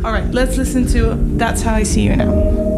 [0.06, 2.75] All right, let's listen to That's How I See You Now.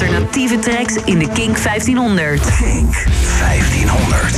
[0.00, 2.40] alternatieve tracks in de Kink 1500.
[2.56, 2.94] Kink
[3.38, 4.34] 1500.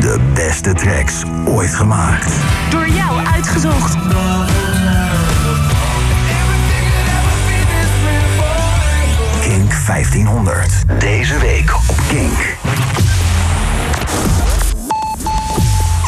[0.00, 2.32] De beste tracks ooit gemaakt.
[2.70, 3.96] Door jou uitgezocht.
[9.40, 10.82] Kink 1500.
[10.98, 13.05] Deze week op Kink.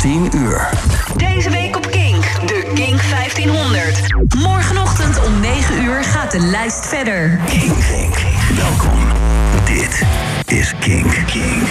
[0.09, 0.68] 10 uur.
[1.16, 4.14] Deze week op Kink, de Kink 1500.
[4.38, 7.40] Morgenochtend om 9 uur gaat de lijst verder.
[7.46, 8.14] Kink, Kink.
[8.56, 8.98] welkom.
[9.64, 10.02] Dit
[10.59, 11.11] is Kink.
[11.11, 11.68] Kink, Kink.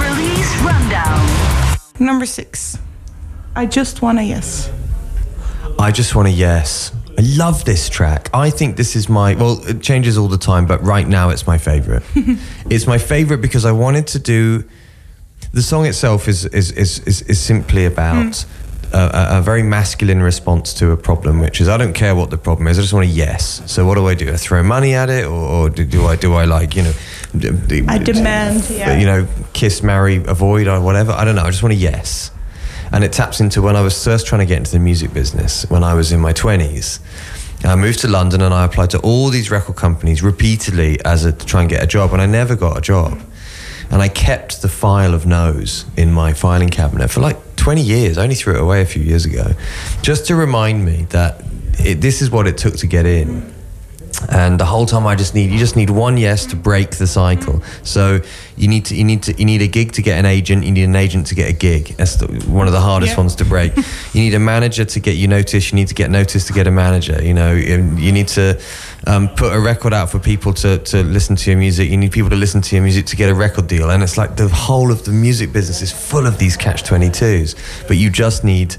[0.00, 1.20] Release Rundown.
[1.96, 2.76] Number 6.
[3.60, 4.68] I just wanna yes.
[5.88, 6.92] I just wanna yes.
[7.18, 8.28] I love this track.
[8.46, 11.46] I think this is my well, it changes all the time, but right now it's
[11.46, 12.02] my favorite.
[12.68, 14.62] it's my favorite because I wanted to do
[15.52, 18.94] the song itself is is is is, is simply about hmm.
[18.94, 22.30] a, a, a very masculine response to a problem, which is I don't care what
[22.30, 22.78] the problem is.
[22.78, 23.62] I just want a yes.
[23.66, 24.32] So what do I do?
[24.32, 26.92] I throw money at it, or, or do, do I do I like you know?
[27.36, 28.96] d- d- I demand, yeah.
[28.98, 31.12] You know, kiss, marry, avoid, or whatever.
[31.12, 31.44] I don't know.
[31.44, 32.30] I just want a yes.
[32.90, 35.68] And it taps into when I was first trying to get into the music business
[35.70, 37.00] when I was in my twenties.
[37.64, 41.32] I moved to London and I applied to all these record companies repeatedly as a,
[41.32, 43.20] to try and get a job, and I never got a job.
[43.90, 48.18] And I kept the file of no's in my filing cabinet for like 20 years.
[48.18, 49.52] I only threw it away a few years ago,
[50.02, 51.42] just to remind me that
[51.78, 53.54] it, this is what it took to get in.
[54.30, 57.06] And the whole time, I just need you just need one yes to break the
[57.06, 57.62] cycle.
[57.84, 58.20] So
[58.56, 60.64] you need to you need to you need a gig to get an agent.
[60.64, 61.88] You need an agent to get a gig.
[61.96, 63.18] That's the, one of the hardest Yeah.
[63.20, 63.76] ones to break.
[64.12, 65.70] you need a manager to get you noticed.
[65.72, 67.22] You need to get noticed to get a manager.
[67.22, 68.60] You know, you you need to
[69.06, 71.88] um, put a record out for people to, to listen to your music.
[71.88, 73.90] You need people to listen to your music to get a record deal.
[73.90, 77.54] And it's like the whole of the music business is full of these catch 22s.
[77.86, 78.74] But you just need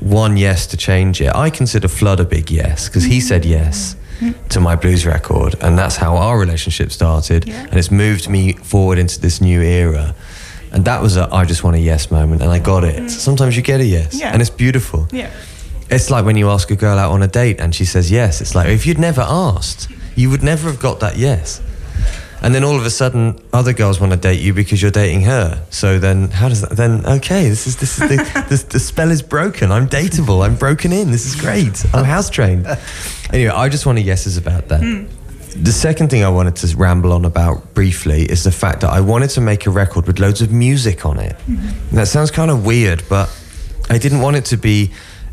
[0.00, 1.34] one yes to change it.
[1.34, 3.96] I consider Flood a big yes because he said yes
[4.50, 5.54] to my blues record.
[5.60, 7.46] And that's how our relationship started.
[7.46, 7.62] Yeah.
[7.70, 10.14] And it's moved me forward into this new era.
[10.72, 12.96] And that was a I just want a yes moment, and I got it.
[13.02, 13.10] Mm.
[13.10, 14.32] Sometimes you get a yes, Yeah.
[14.32, 15.06] and it's beautiful.
[15.12, 15.30] Yeah.
[15.90, 18.40] It's like when you ask a girl out on a date and she says yes.
[18.40, 21.60] It's like if you'd never asked, you would never have got that yes.
[22.42, 25.22] And then all of a sudden, other girls want to date you because you're dating
[25.22, 25.64] her.
[25.70, 26.70] So then, how does that?
[26.70, 28.16] Then okay, this is this is the
[28.48, 29.70] the, the spell is broken.
[29.70, 30.44] I'm dateable.
[30.44, 31.12] I'm broken in.
[31.12, 31.84] This is great.
[31.94, 32.66] I'm house trained.
[33.32, 34.80] Anyway, I just want a yeses about that.
[34.80, 35.06] Hmm.
[35.54, 39.00] The second thing I wanted to ramble on about briefly is the fact that I
[39.00, 41.36] wanted to make a record with loads of music on it.
[41.46, 43.28] And that sounds kind of weird, but
[43.90, 44.92] I didn't want it to be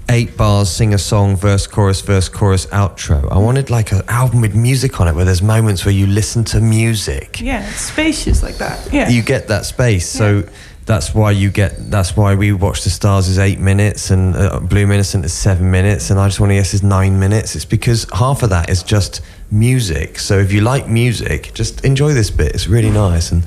[0.10, 3.32] eight bars, sing a song, verse, chorus, verse, chorus, outro.
[3.32, 6.44] I wanted like an album with music on it where there's moments where you listen
[6.46, 7.40] to music.
[7.40, 7.68] Yeah.
[7.70, 8.92] It's spacious like that.
[8.92, 9.10] Yeah.
[9.10, 10.10] You get that space.
[10.10, 10.44] So
[10.86, 14.60] that's why you get, that's why we watch the stars is eight minutes and uh,
[14.60, 17.56] Bloom Innocent is seven minutes and I just want a yes is nine minutes.
[17.56, 20.18] It's because half of that is just music.
[20.18, 22.56] So if you like music, just enjoy this bit.
[22.56, 23.32] It's really nice.
[23.32, 23.46] And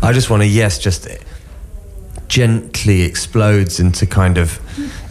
[0.00, 1.08] I just want to, yes, just
[2.28, 4.60] gently explodes into kind of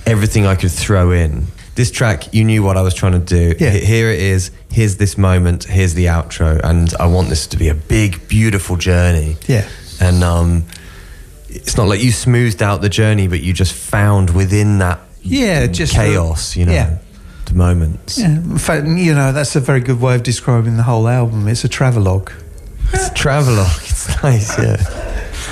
[0.06, 1.48] everything I could throw in.
[1.76, 3.56] This track, you knew what I was trying to do.
[3.60, 3.72] Yeah.
[3.72, 4.52] Here it is.
[4.72, 5.64] Here's this moment.
[5.64, 6.60] Here's the outro.
[6.64, 9.38] And I want this to be a big, beautiful journey.
[9.48, 9.68] Yeah.
[10.00, 10.66] And um,
[11.50, 15.66] it's not like you smoothed out the journey, but you just found within that Yeah,
[15.68, 16.98] just chaos, the- you know, yeah.
[17.46, 18.20] the moments.
[18.20, 21.48] Yeah, in fact, you know, that's a very good way of describing the whole album.
[21.48, 22.32] It's a travelogue,
[22.92, 23.68] It's a travelogue.
[23.84, 24.78] It's nice, yeah.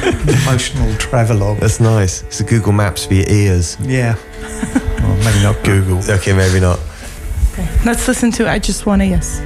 [0.04, 1.60] Emotional travelogue.
[1.60, 2.24] That's nice.
[2.24, 3.78] It's a Google Maps for your ears.
[3.82, 4.16] Yeah.
[4.42, 6.00] well, maybe not Google.
[6.10, 6.80] Okay, maybe not.
[7.86, 9.42] Let's listen to I just wanna yes.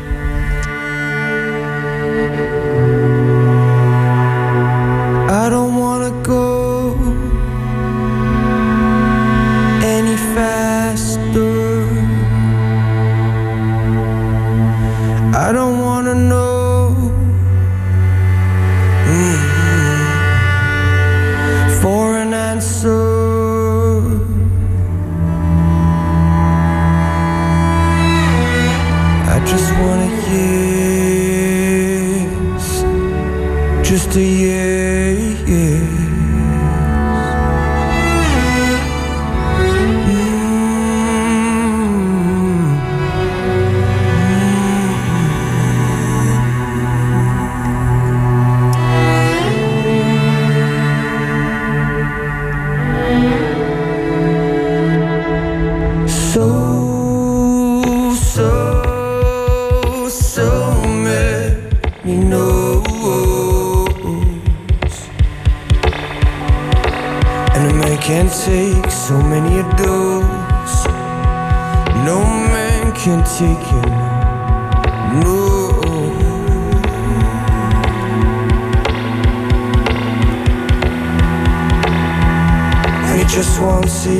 [83.36, 84.12] Just wants a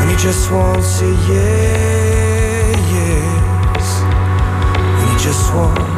[0.00, 3.88] And he just wants a yeah, yes
[5.00, 5.95] he just wants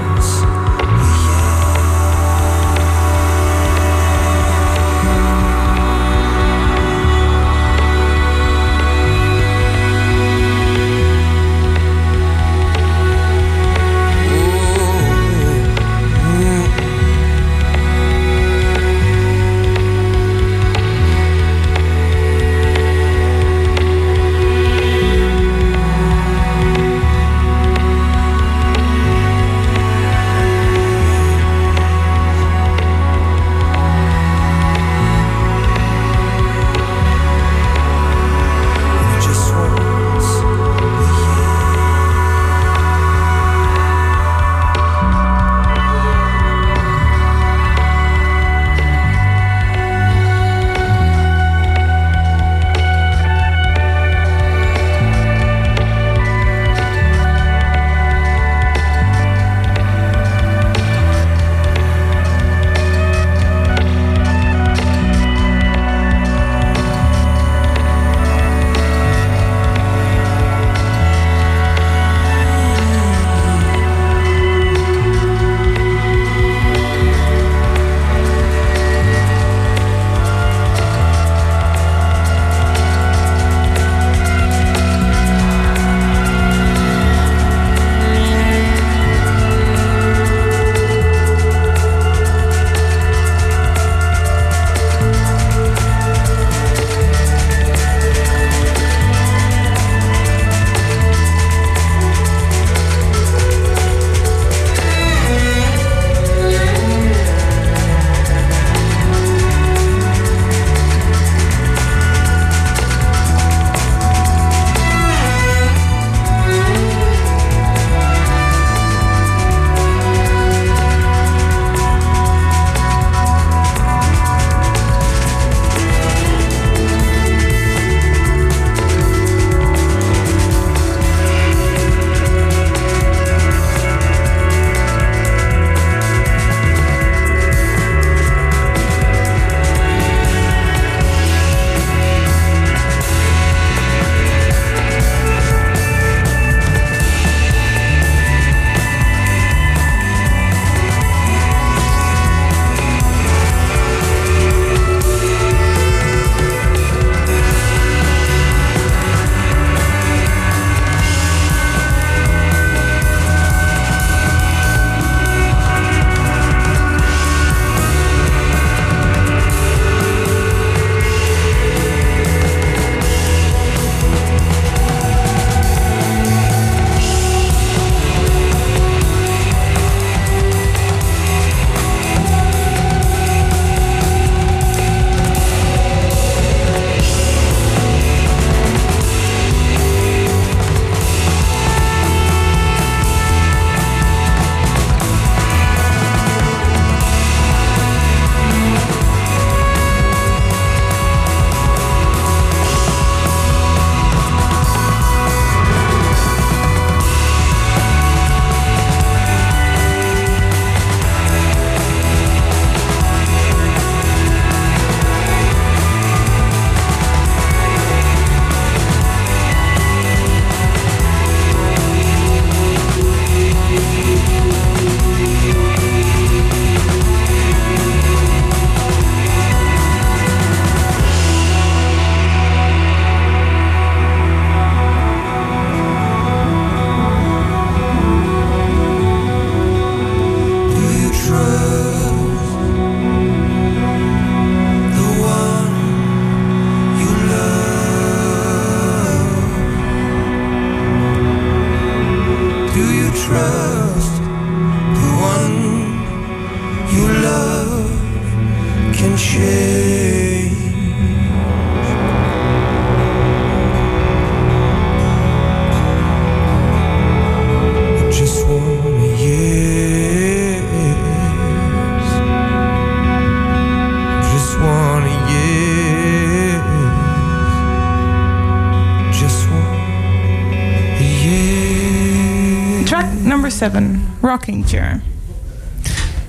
[284.48, 285.02] seven, Rocking Chair.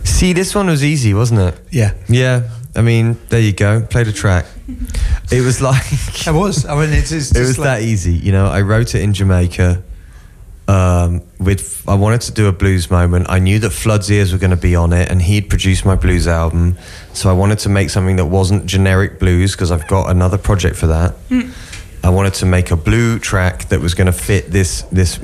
[0.03, 1.59] See, this one was easy, wasn't it?
[1.71, 1.93] Yeah.
[2.07, 2.49] Yeah.
[2.75, 3.81] I mean, there you go.
[3.81, 4.45] Played a track.
[5.31, 5.83] It was like
[6.27, 6.65] It was.
[6.65, 8.13] I mean, it's, it's it was like, that easy.
[8.13, 9.83] You know, I wrote it in Jamaica.
[10.67, 13.27] Um, with I wanted to do a blues moment.
[13.29, 15.95] I knew that Flood's ears were going to be on it, and he'd produced my
[15.95, 16.79] blues album.
[17.13, 20.77] So I wanted to make something that wasn't generic blues because I've got another project
[20.77, 21.13] for that.
[22.03, 25.19] I wanted to make a blue track that was going to fit this this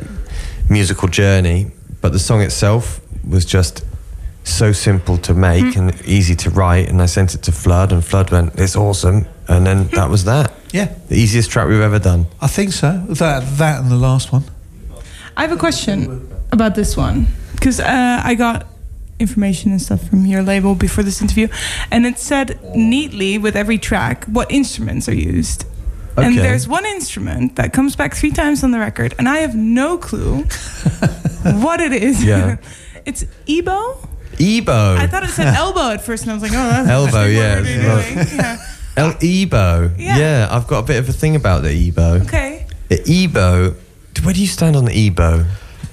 [0.70, 1.72] musical journey,
[2.06, 3.84] but the song itself was just
[4.44, 6.88] so simple to make and easy to write.
[6.88, 10.24] And I sent it to Flood, and Flood went, "It's awesome," and then that was
[10.26, 10.54] that.
[10.72, 12.28] Yeah, The easiest track we've ever done.
[12.40, 12.92] I think so.
[13.10, 14.44] That that and the last one.
[15.36, 18.68] I have a question about this one because uh, I got
[19.20, 21.48] information and stuff from your label before this interview,
[21.90, 25.66] and it said neatly with every track what instruments are used.
[26.18, 29.56] And there's one instrument that comes back three times on the record, and I have
[29.56, 30.44] no clue
[31.62, 32.24] what it is.
[32.24, 32.58] Yeah.
[33.06, 34.08] it's EBow.
[34.34, 34.98] EBow.
[34.98, 37.60] I thought it said elbow at first, and I was like, oh, that's Elbow, yeah,
[37.60, 38.28] What are well- doing?
[38.36, 38.66] yeah.
[38.98, 39.96] El EBow.
[39.98, 40.18] Yeah.
[40.18, 40.48] Yeah.
[40.50, 42.26] I've got a bit of a thing about the EBow.
[42.26, 42.66] Okay.
[42.90, 43.76] The EBow.
[44.24, 45.46] Where do you stand on the EBow?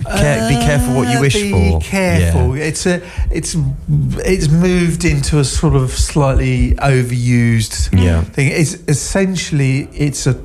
[0.04, 1.80] Care, be careful what you Uh, wish be for.
[1.80, 2.56] careful.
[2.56, 2.64] Yeah.
[2.64, 3.00] It's a
[3.30, 3.56] it's
[4.24, 8.22] it's moved into a sort of slightly overused Yeah.
[8.22, 8.48] thing.
[8.48, 10.36] It's essentially it's a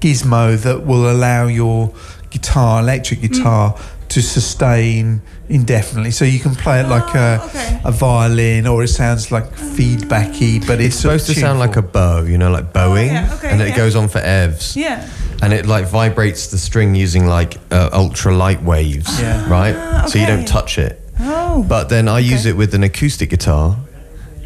[0.00, 1.90] gizmo that will allow your
[2.30, 3.28] guitar, electric Mm.
[3.32, 3.74] guitar,
[4.08, 6.10] to sustain indefinitely.
[6.12, 7.80] So you can play it like a Oh, okay.
[7.84, 11.82] a violin, or it sounds like feedbacky, but it's, It's supposed to sound like a
[11.82, 15.02] bow, you know, like bowing, Oh, yeah, okay, and it goes on for evs, Yeah.
[15.42, 19.48] And it like vibrates the string using like uh, ultra light waves, Yeah.
[19.50, 20.08] right?
[20.08, 21.00] So you don't touch it.
[21.20, 21.62] Oh.
[21.68, 23.76] But then I use it with an acoustic guitar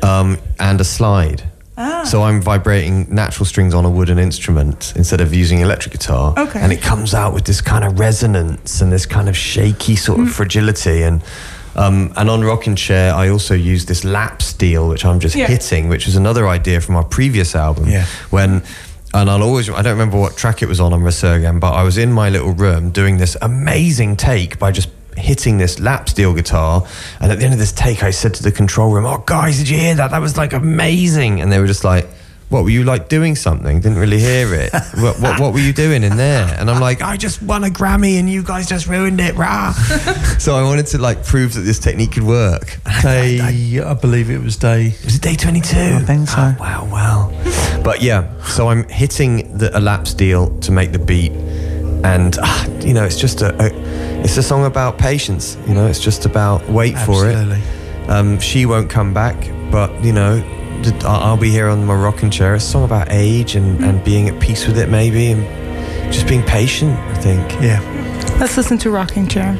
[0.02, 1.44] um, and a slide.
[1.76, 2.04] Ah.
[2.04, 6.34] So I'm vibrating natural strings on a wooden instrument instead of using electric guitar.
[6.38, 6.60] Okay.
[6.60, 10.18] And it comes out with this kind of resonance and this kind of shaky sort
[10.18, 10.26] Mm.
[10.26, 11.02] of fragility.
[11.02, 11.22] And
[11.76, 15.46] um, and on Rockin' Chair, I also use this lap steel, which I'm just Yeah.
[15.46, 17.88] hitting, which was another idea from our previous album.
[17.88, 18.06] Yeah.
[18.30, 18.62] When
[19.12, 21.82] and I'll always I don't remember what track it was on on Resurgam, but I
[21.82, 26.32] was in my little room doing this amazing take by just hitting this lap steel
[26.32, 26.86] guitar
[27.20, 29.58] and at the end of this take I said to the control room, Oh guys,
[29.58, 30.12] did you hear that?
[30.12, 32.08] That was like amazing and they were just like
[32.50, 33.80] what were you like doing something?
[33.80, 34.72] Didn't really hear it.
[34.98, 36.54] what, what what were you doing in there?
[36.58, 39.72] And I'm like, I just won a Grammy and you guys just ruined it, rah.
[40.38, 42.78] so I wanted to like prove that this technique could work.
[43.02, 43.40] day.
[43.80, 44.94] I believe it was day.
[45.04, 45.76] Was it day 22?
[45.76, 46.38] I think so.
[46.38, 47.82] Oh, wow, wow.
[47.84, 51.32] But yeah, so I'm hitting the a lap steel to make the beat,
[52.04, 53.70] and ah, you know, it's just a, a,
[54.24, 55.56] it's a song about patience.
[55.68, 57.60] You know, it's just about wait Absolutely.
[57.60, 58.10] for it.
[58.10, 59.36] Um, she won't come back,
[59.70, 60.59] but you know, I-
[61.04, 62.54] I'll be here on my rocking chair.
[62.54, 66.26] It's a song about age and, and being at peace with it, maybe, and just
[66.26, 66.98] being patient.
[66.98, 67.52] I think.
[67.62, 67.80] Yeah.
[68.40, 69.54] Let's listen to Rocking Chair.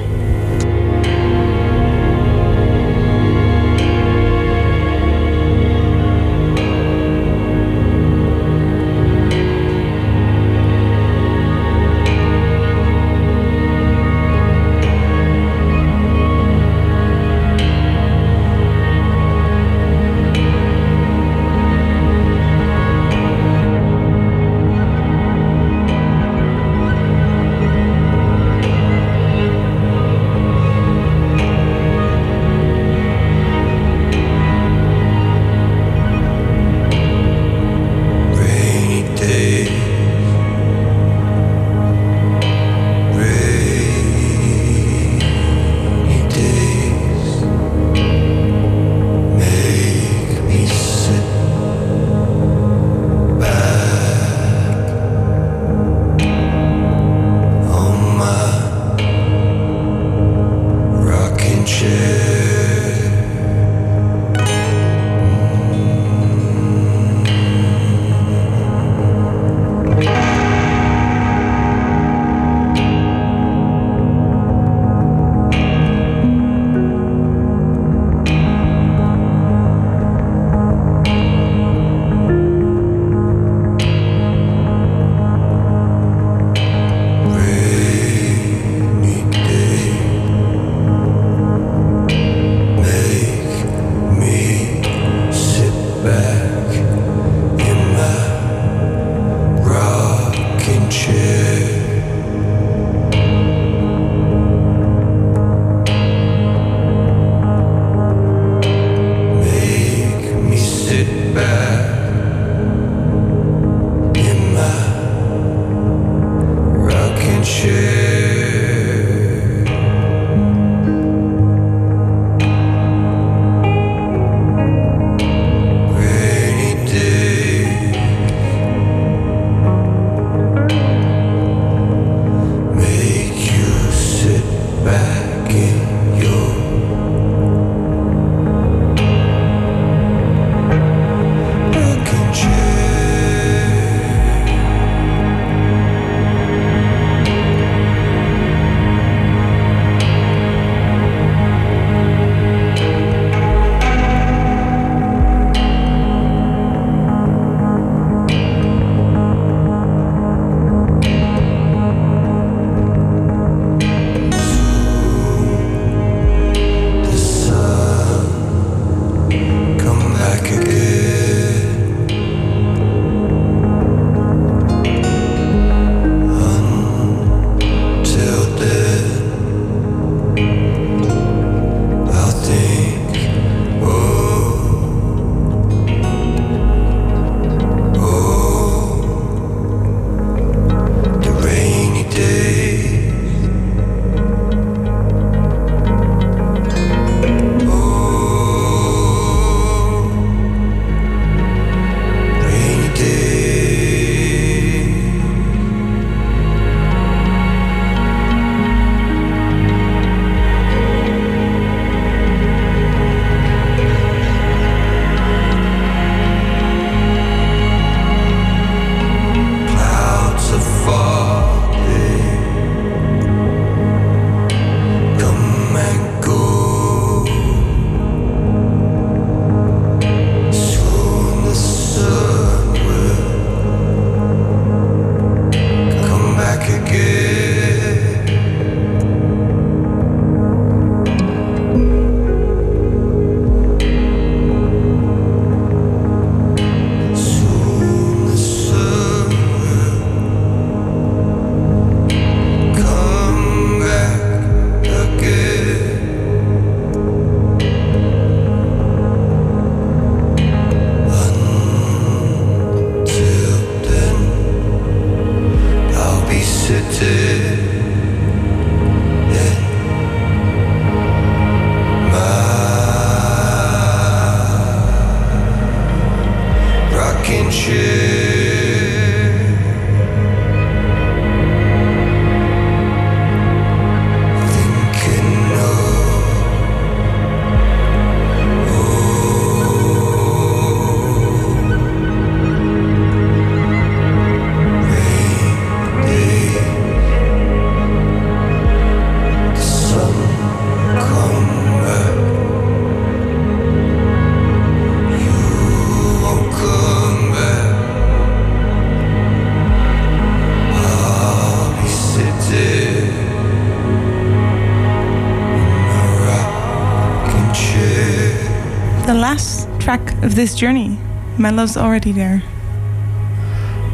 [320.23, 320.99] Of this journey.
[321.39, 322.43] My love's already there.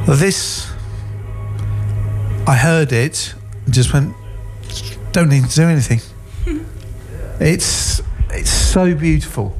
[0.08, 0.68] This,
[2.46, 3.34] I heard it,
[3.70, 4.14] just went,
[5.12, 6.00] don't need to do anything.
[7.40, 8.00] it's
[8.30, 9.56] it's so beautiful,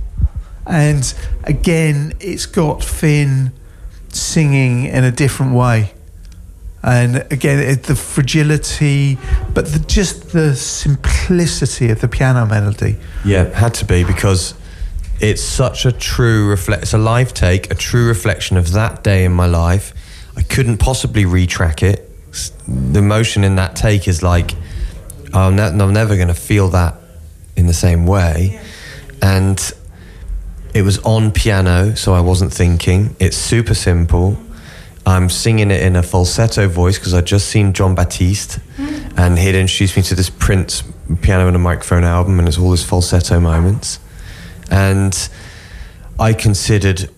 [0.66, 1.14] and
[1.44, 3.52] again, it's got Fin
[4.09, 5.93] singing in a different way,
[6.82, 9.18] and again, it, the fragility,
[9.55, 12.97] but the, just the simplicity of the piano melody.
[13.24, 14.55] Yeah, had to be because
[15.20, 16.82] it's such a true reflect.
[16.82, 19.93] It's a live take, a true reflection of that day in my life.
[20.36, 22.10] I couldn't possibly retrack it.
[22.68, 24.52] The emotion in that take is like
[25.32, 26.97] I'm, ne- I'm never going to feel that
[27.56, 28.60] in the same way,
[29.22, 29.59] and
[30.74, 33.16] it was on piano, so I wasn't thinking.
[33.18, 34.36] It's super simple.
[35.06, 39.09] I'm singing it in a falsetto voice because I'd just seen Jon Batiste hmm.
[39.16, 40.82] and he'd introduced me to this Prince
[41.22, 44.01] piano and a microphone album, and it's all his falsetto moments.
[44.70, 45.28] And
[46.18, 47.09] I considered,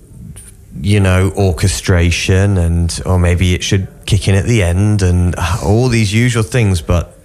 [0.81, 5.89] you know, orchestration and, or maybe it should kick in at the end and all
[5.89, 7.19] these usual things, but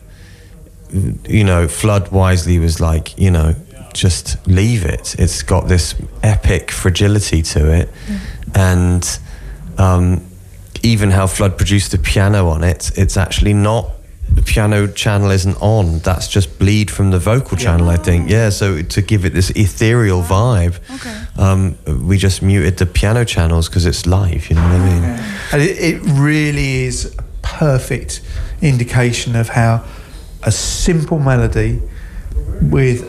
[1.27, 3.55] you know, Flood wisely was like, you know,
[3.93, 5.15] just leave it.
[5.19, 7.89] It's got this epic fragility to it,
[8.53, 9.19] and
[9.77, 10.25] um,
[10.83, 13.89] even how Flood produced the piano on it, it's actually not.
[14.34, 15.99] The piano channel isn't on.
[15.99, 18.30] That's just bleed from the vocal channel, I think.
[18.30, 20.80] Yeah, so to give it this ethereal vibe,
[21.38, 21.77] um,
[22.07, 24.49] we just muted the piano channels because it's live.
[24.49, 25.03] You know what I mean?
[25.51, 28.22] And it, it really is a perfect
[28.61, 29.84] indication of how
[30.41, 31.81] a simple melody
[32.61, 33.01] with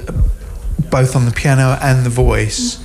[0.91, 2.85] both on the piano and the voice,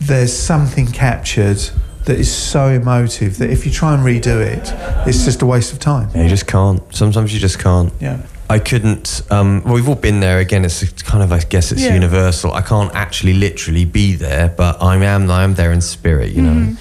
[0.00, 1.58] there's something captured
[2.04, 4.72] that is so emotive that if you try and redo it,
[5.08, 6.08] it's just a waste of time.
[6.14, 6.82] Yeah, you just can't.
[6.94, 7.92] Sometimes you just can't.
[8.00, 8.22] Yeah.
[8.50, 9.22] I couldn't.
[9.30, 10.38] Um, well, we've all been there.
[10.38, 11.94] Again, it's kind of, I guess, it's Yeah.
[11.94, 12.52] universal.
[12.52, 15.30] I can't actually literally be there, but I am.
[15.30, 16.76] I am there in spirit, you know.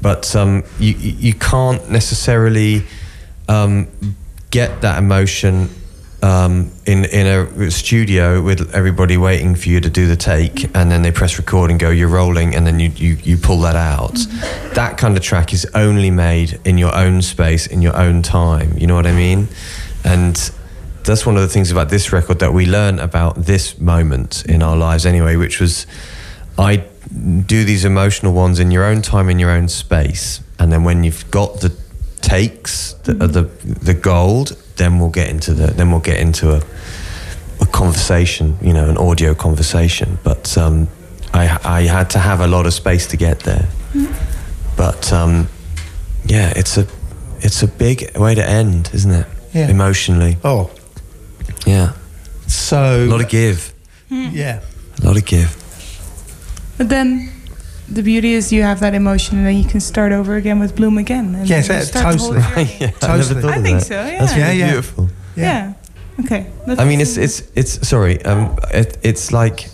[0.00, 2.84] But um, you you you can't necessarily
[3.48, 3.88] um,
[4.50, 5.68] get that emotion
[6.22, 10.90] um, in in a studio with everybody waiting for you to do the take, and
[10.90, 13.76] then they press record and go, "You're rolling," and then you you, you pull that
[13.76, 14.18] out.
[14.74, 18.76] That kind of track is only made in your own space, in your own time.
[18.76, 19.48] You know what I mean?
[20.04, 20.36] And
[21.04, 24.62] that's one of the things about this record that we learn about this moment in
[24.62, 25.86] our lives anyway, which was
[26.58, 26.84] I
[27.46, 31.04] do these emotional ones in your own time, in your own space, and then when
[31.04, 31.76] you've got the
[32.20, 36.62] takes, the the, the gold, then we'll get into the then we'll get into a
[37.60, 40.18] a conversation, you know, an audio conversation.
[40.24, 40.88] But um,
[41.34, 43.68] I I had to have a lot of space to get there.
[44.76, 45.48] But um,
[46.24, 46.86] yeah, it's a
[47.40, 49.26] it's a big way to end, isn't it?
[49.54, 49.68] Yeah.
[49.70, 50.70] Emotionally, Oh,
[51.66, 51.92] yeah.
[52.46, 53.72] so A lot of give,
[54.10, 54.60] yeah.
[55.02, 55.56] a lot of give.
[56.76, 57.30] But then
[57.90, 60.76] the beauty is you have that emotion and then you can start over again with
[60.76, 61.34] Bloom again.
[61.34, 62.64] And Yes, then you start the whole totally.
[62.80, 63.18] yeah, I Totally.
[63.18, 63.86] never thought I of think that.
[63.86, 64.18] so, yeah.
[64.20, 64.66] That's really Yeah, yeah.
[64.70, 65.08] beautiful.
[65.36, 65.72] Yeah.
[66.20, 66.46] Okay.
[66.66, 68.20] I mean, it's it's it's sorry.
[68.24, 69.68] Um, it, it's like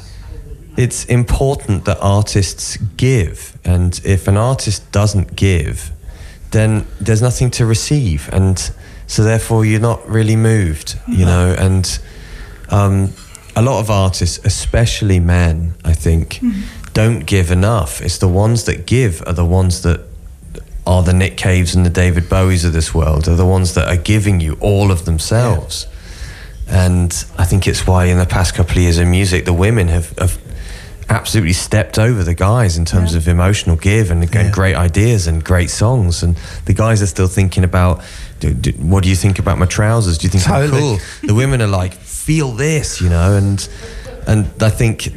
[0.76, 5.90] it's important that artists give, and if an artist doesn't give,
[6.50, 8.58] then there's nothing to receive, and
[9.06, 11.54] so therefore you're not really moved, you know.
[11.58, 11.98] And
[12.68, 13.12] um,
[13.56, 16.40] a lot of artists, especially men, I think,
[16.94, 18.00] don't give enough.
[18.00, 20.00] It's the ones that give are the ones that
[20.86, 23.28] are the Nick Caves and the David Bowies of this world.
[23.28, 25.86] Are the ones that are giving you all of themselves.
[26.68, 29.88] And I think it's why in the past couple of years in music, the women
[29.88, 30.38] have, have
[31.10, 33.18] absolutely stepped over the guys in terms Yeah.
[33.18, 34.50] of emotional give and, and Yeah.
[34.50, 36.22] great ideas and great songs.
[36.22, 38.02] And the guys are still thinking about,
[38.40, 40.16] do, do, what do you think about my trousers?
[40.18, 40.98] Do you think I'm cool?
[41.22, 43.36] The women are like, feel this, you know.
[43.36, 43.68] And
[44.26, 45.12] and I think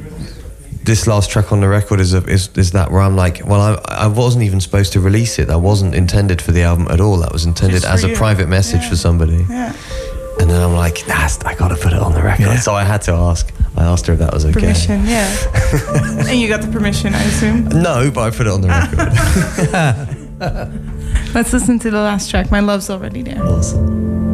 [0.88, 3.62] this last track on the record is, a, is is that where I'm like, well,
[3.62, 5.48] I, I wasn't even supposed to release it.
[5.50, 7.18] That wasn't intended for the album at all.
[7.18, 8.16] That was intended as a you.
[8.16, 8.90] private message Yeah.
[8.90, 9.46] for somebody.
[9.50, 9.74] Yeah.
[10.40, 12.44] And then I'm like, nah, I got to put it on the record.
[12.46, 12.60] Yeah.
[12.60, 13.52] So I had to ask.
[13.76, 14.54] I asked her if that was okay.
[14.54, 15.28] Permission, yeah.
[16.28, 17.66] and you got the permission, I assume.
[17.68, 20.24] No, but I put it on the record.
[21.36, 22.50] Let's listen to the last track.
[22.52, 23.44] My love's already there.
[23.44, 24.27] awesome.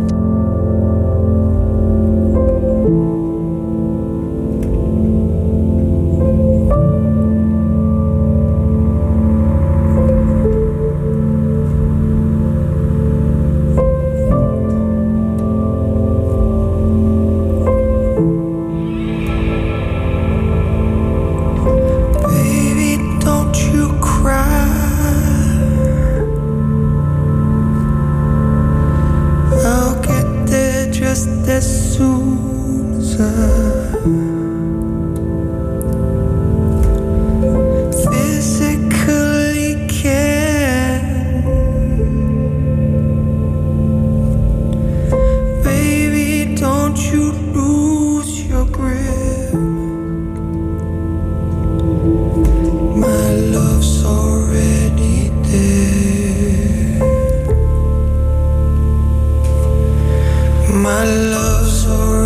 [60.73, 62.22] My love's alright.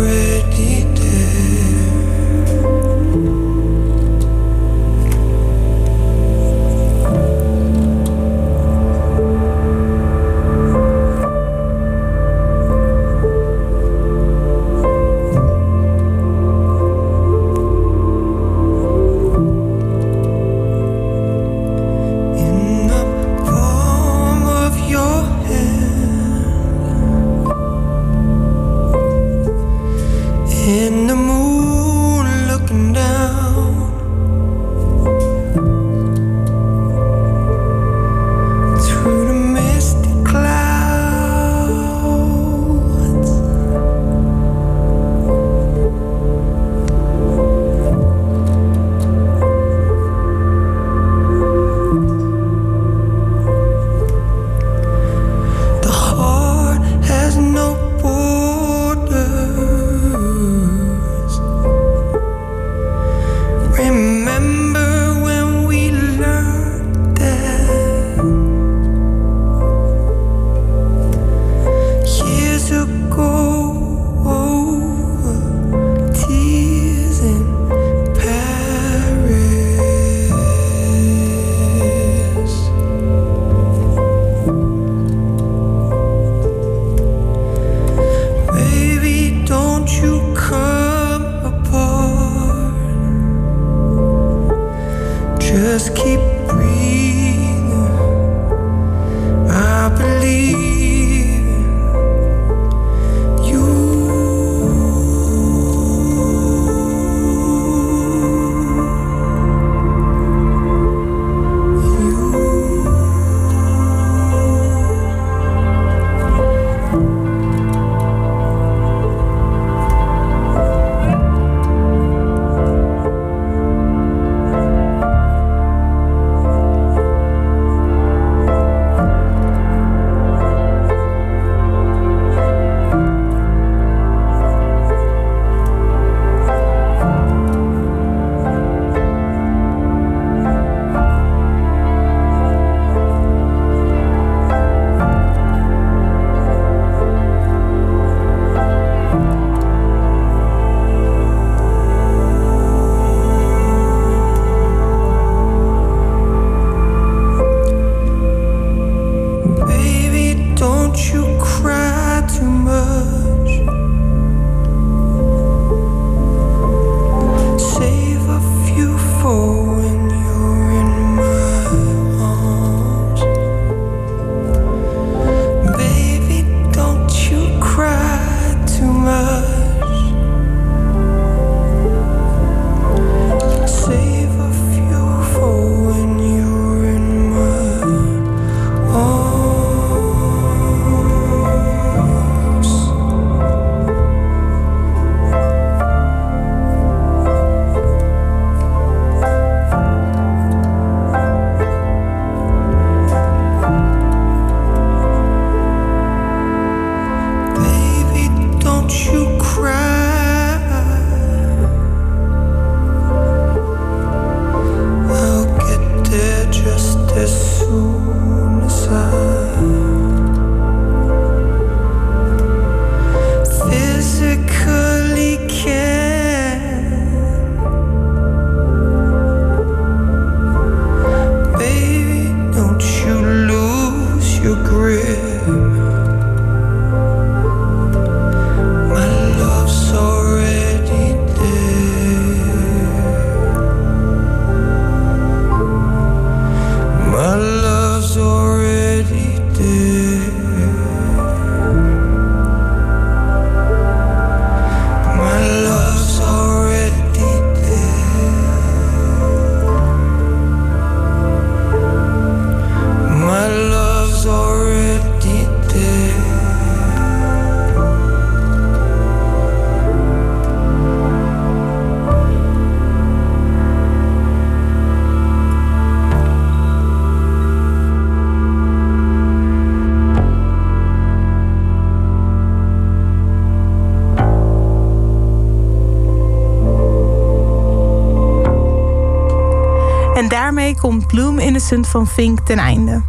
[290.74, 293.02] Komt Bloom Innocent van Fink ten einde.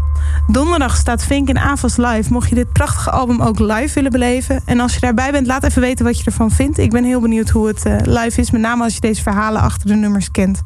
[0.48, 2.34] Donderdag staat Fink in Avas Live.
[2.34, 4.62] Mocht je dit prachtige album ook live willen beleven.
[4.66, 6.78] En als je daarbij bent, laat even weten wat je ervan vindt.
[6.78, 8.52] Ik ben heel benieuwd hoe het eh, live is.
[8.52, 10.62] Met name als je deze verhalen achter de nummers kent.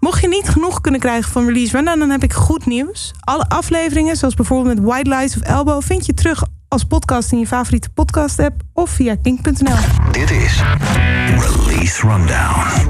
[0.00, 3.14] Mocht je niet genoeg kunnen krijgen van Release Rundown, dan heb ik goed nieuws.
[3.20, 7.38] Alle afleveringen, zoals bijvoorbeeld met White Lies of Elbow, vind je terug als podcast in
[7.38, 9.76] je favoriete podcast app of via kink.nl.
[10.10, 10.62] Dit is
[11.38, 12.89] Release Rundown.